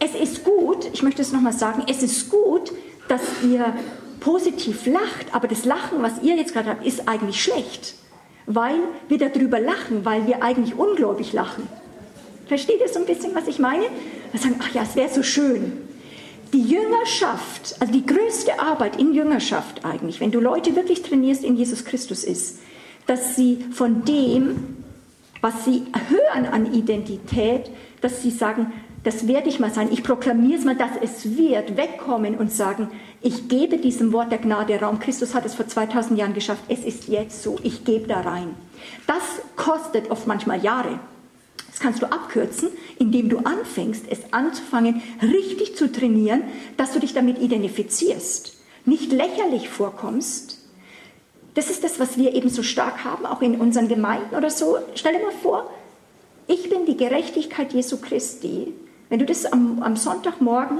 [0.00, 2.72] Es ist gut, ich möchte es nochmal sagen, es ist gut,
[3.08, 3.74] dass ihr
[4.20, 7.94] positiv lacht, aber das Lachen, was ihr jetzt gerade habt, ist eigentlich schlecht,
[8.46, 8.76] weil
[9.08, 11.68] wir darüber lachen, weil wir eigentlich ungläubig lachen.
[12.46, 13.84] Versteht ihr so ein bisschen, was ich meine?
[14.32, 15.88] Wir sagen, ach ja, es wäre so schön.
[16.52, 21.56] Die Jüngerschaft, also die größte Arbeit in Jüngerschaft eigentlich, wenn du Leute wirklich trainierst in
[21.56, 22.60] Jesus Christus ist,
[23.06, 24.76] dass sie von dem,
[25.40, 27.70] was sie hören an Identität,
[28.00, 28.72] dass sie sagen,
[29.04, 32.90] das werde ich mal sein, ich proklamiere es mal, dass es wird, wegkommen und sagen,
[33.20, 34.98] ich gebe diesem Wort der Gnade Raum.
[34.98, 38.54] Christus hat es vor 2000 Jahren geschafft, es ist jetzt so, ich gebe da rein.
[39.06, 39.22] Das
[39.56, 40.98] kostet oft manchmal Jahre.
[41.78, 46.42] Das kannst du abkürzen, indem du anfängst, es anzufangen, richtig zu trainieren,
[46.76, 50.58] dass du dich damit identifizierst, nicht lächerlich vorkommst.
[51.54, 54.78] Das ist das, was wir eben so stark haben, auch in unseren Gemeinden oder so.
[54.96, 55.70] Stell dir mal vor,
[56.48, 58.74] ich bin die Gerechtigkeit Jesu Christi.
[59.08, 60.78] Wenn du das am, am Sonntagmorgen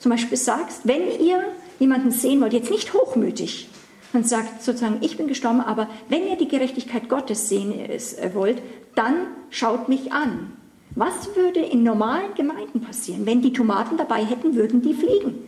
[0.00, 1.44] zum Beispiel sagst, wenn ihr
[1.78, 3.68] jemanden sehen wollt, jetzt nicht hochmütig,
[4.12, 8.60] und sagt sozusagen, ich bin gestorben, aber wenn ihr die Gerechtigkeit Gottes sehen äh, wollt,
[8.94, 9.14] dann
[9.50, 10.52] schaut mich an.
[10.96, 13.24] Was würde in normalen Gemeinden passieren?
[13.24, 15.46] Wenn die Tomaten dabei hätten, würden die fliegen.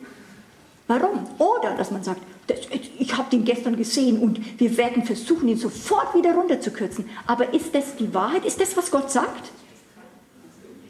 [0.86, 1.26] Warum?
[1.38, 2.58] Oder dass man sagt, das,
[2.98, 7.08] ich habe den gestern gesehen und wir werden versuchen, ihn sofort wieder runterzukürzen.
[7.26, 8.44] Aber ist das die Wahrheit?
[8.44, 9.50] Ist das, was Gott sagt?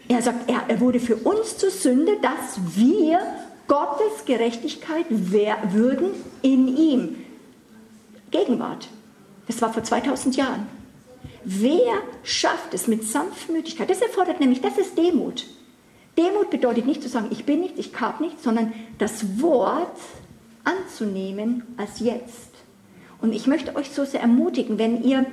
[0.08, 3.20] Er sagt, er, er wurde für uns zur Sünde, dass wir
[3.68, 6.10] Gottes Gerechtigkeit würden
[6.42, 7.16] in ihm.
[8.32, 8.88] Gegenwart.
[9.46, 10.66] Das war vor 2000 Jahren.
[11.44, 13.88] Wer schafft es mit Sanftmütigkeit?
[13.88, 15.46] Das erfordert nämlich, das ist Demut.
[16.16, 19.96] Demut bedeutet nicht zu sagen, ich bin nichts, ich habe nichts, sondern das Wort
[20.64, 22.50] anzunehmen als jetzt.
[23.20, 25.26] Und ich möchte euch so sehr ermutigen, wenn ihr,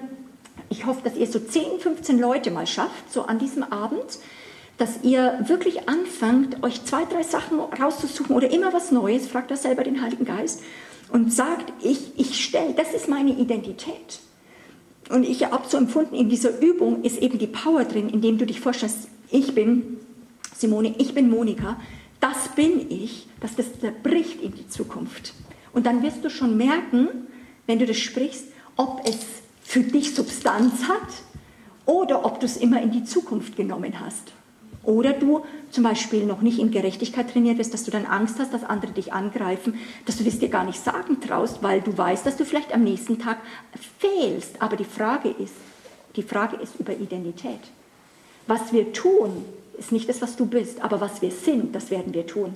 [0.70, 4.20] ich hoffe, dass ihr so 10, 15 Leute mal schafft, so an diesem Abend,
[4.78, 9.64] dass ihr wirklich anfangt, euch zwei, drei Sachen rauszusuchen oder immer was Neues, fragt das
[9.64, 10.62] selber den Heiligen Geist,
[11.12, 14.20] und sagt, ich, ich stelle, das ist meine Identität.
[15.10, 18.46] Und ich habe so empfunden, in dieser Übung ist eben die Power drin, indem du
[18.46, 19.98] dich vorstellst, ich bin
[20.56, 21.80] Simone, ich bin Monika,
[22.20, 25.34] das bin ich, dass das zerbricht in die Zukunft.
[25.74, 27.08] Und dann wirst du schon merken,
[27.66, 28.46] wenn du das sprichst,
[28.76, 29.18] ob es
[29.64, 31.08] für dich Substanz hat
[31.86, 34.34] oder ob du es immer in die Zukunft genommen hast.
[34.90, 38.56] Oder du zum Beispiel noch nicht in Gerechtigkeit trainiert bist, dass du dann Angst hast,
[38.56, 39.76] dass andere dich angreifen,
[40.08, 42.84] dass du das dir gar nicht sagen traust, weil du weißt, dass du vielleicht am
[42.84, 43.38] nächsten Tag
[44.00, 44.60] fehlst.
[44.60, 45.54] Aber die Frage ist,
[46.16, 47.60] die Frage ist über Identität.
[48.48, 49.46] Was wir tun,
[49.78, 52.56] ist nicht das, was du bist, aber was wir sind, das werden wir tun.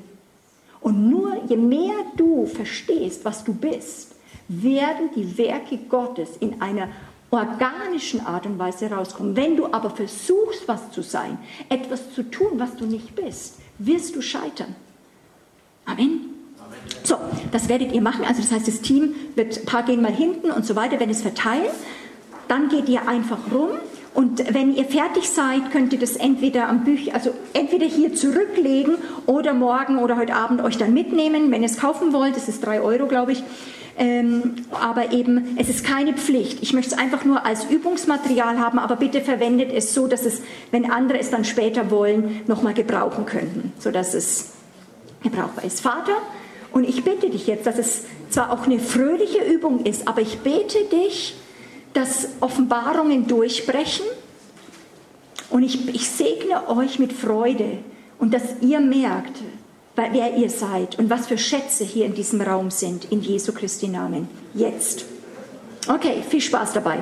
[0.82, 4.16] Und nur je mehr du verstehst, was du bist,
[4.48, 6.90] werden die Werke Gottes in einer
[7.34, 9.36] organischen Art und Weise rauskommen.
[9.36, 11.38] Wenn du aber versuchst, was zu sein,
[11.70, 14.76] etwas zu tun, was du nicht bist, wirst du scheitern.
[15.86, 16.30] Amen.
[17.04, 17.18] So,
[17.52, 18.26] das werdet ihr machen.
[18.26, 21.12] Also das heißt, das Team wird, ein paar gehen mal hinten und so weiter, werden
[21.12, 21.72] es verteilen.
[22.48, 23.70] Dann geht ihr einfach rum
[24.14, 28.96] und wenn ihr fertig seid, könnt ihr das entweder am Bücher, also entweder hier zurücklegen
[29.26, 32.36] oder morgen oder heute Abend euch dann mitnehmen, wenn ihr es kaufen wollt.
[32.36, 33.44] Das ist drei Euro, glaube ich.
[33.98, 36.64] Ähm, aber eben, es ist keine Pflicht.
[36.64, 40.42] Ich möchte es einfach nur als Übungsmaterial haben, aber bitte verwendet es so, dass es,
[40.72, 44.54] wenn andere es dann später wollen, nochmal gebrauchen könnten, sodass es
[45.22, 45.82] gebrauchbar ist.
[45.82, 46.18] Vater,
[46.72, 50.40] und ich bitte dich jetzt, dass es zwar auch eine fröhliche Übung ist, aber ich
[50.40, 51.36] bete dich,
[51.94, 54.06] dass Offenbarungen durchbrechen
[55.52, 57.78] und ich, ich segne euch mit Freude
[58.18, 59.38] und dass ihr merkt,
[59.96, 63.88] wer ihr seid und was für Schätze hier in diesem Raum sind, in Jesu Christi
[63.88, 64.28] Namen.
[64.54, 65.06] Jetzt.
[65.88, 67.00] Okay, viel Spaß dabei.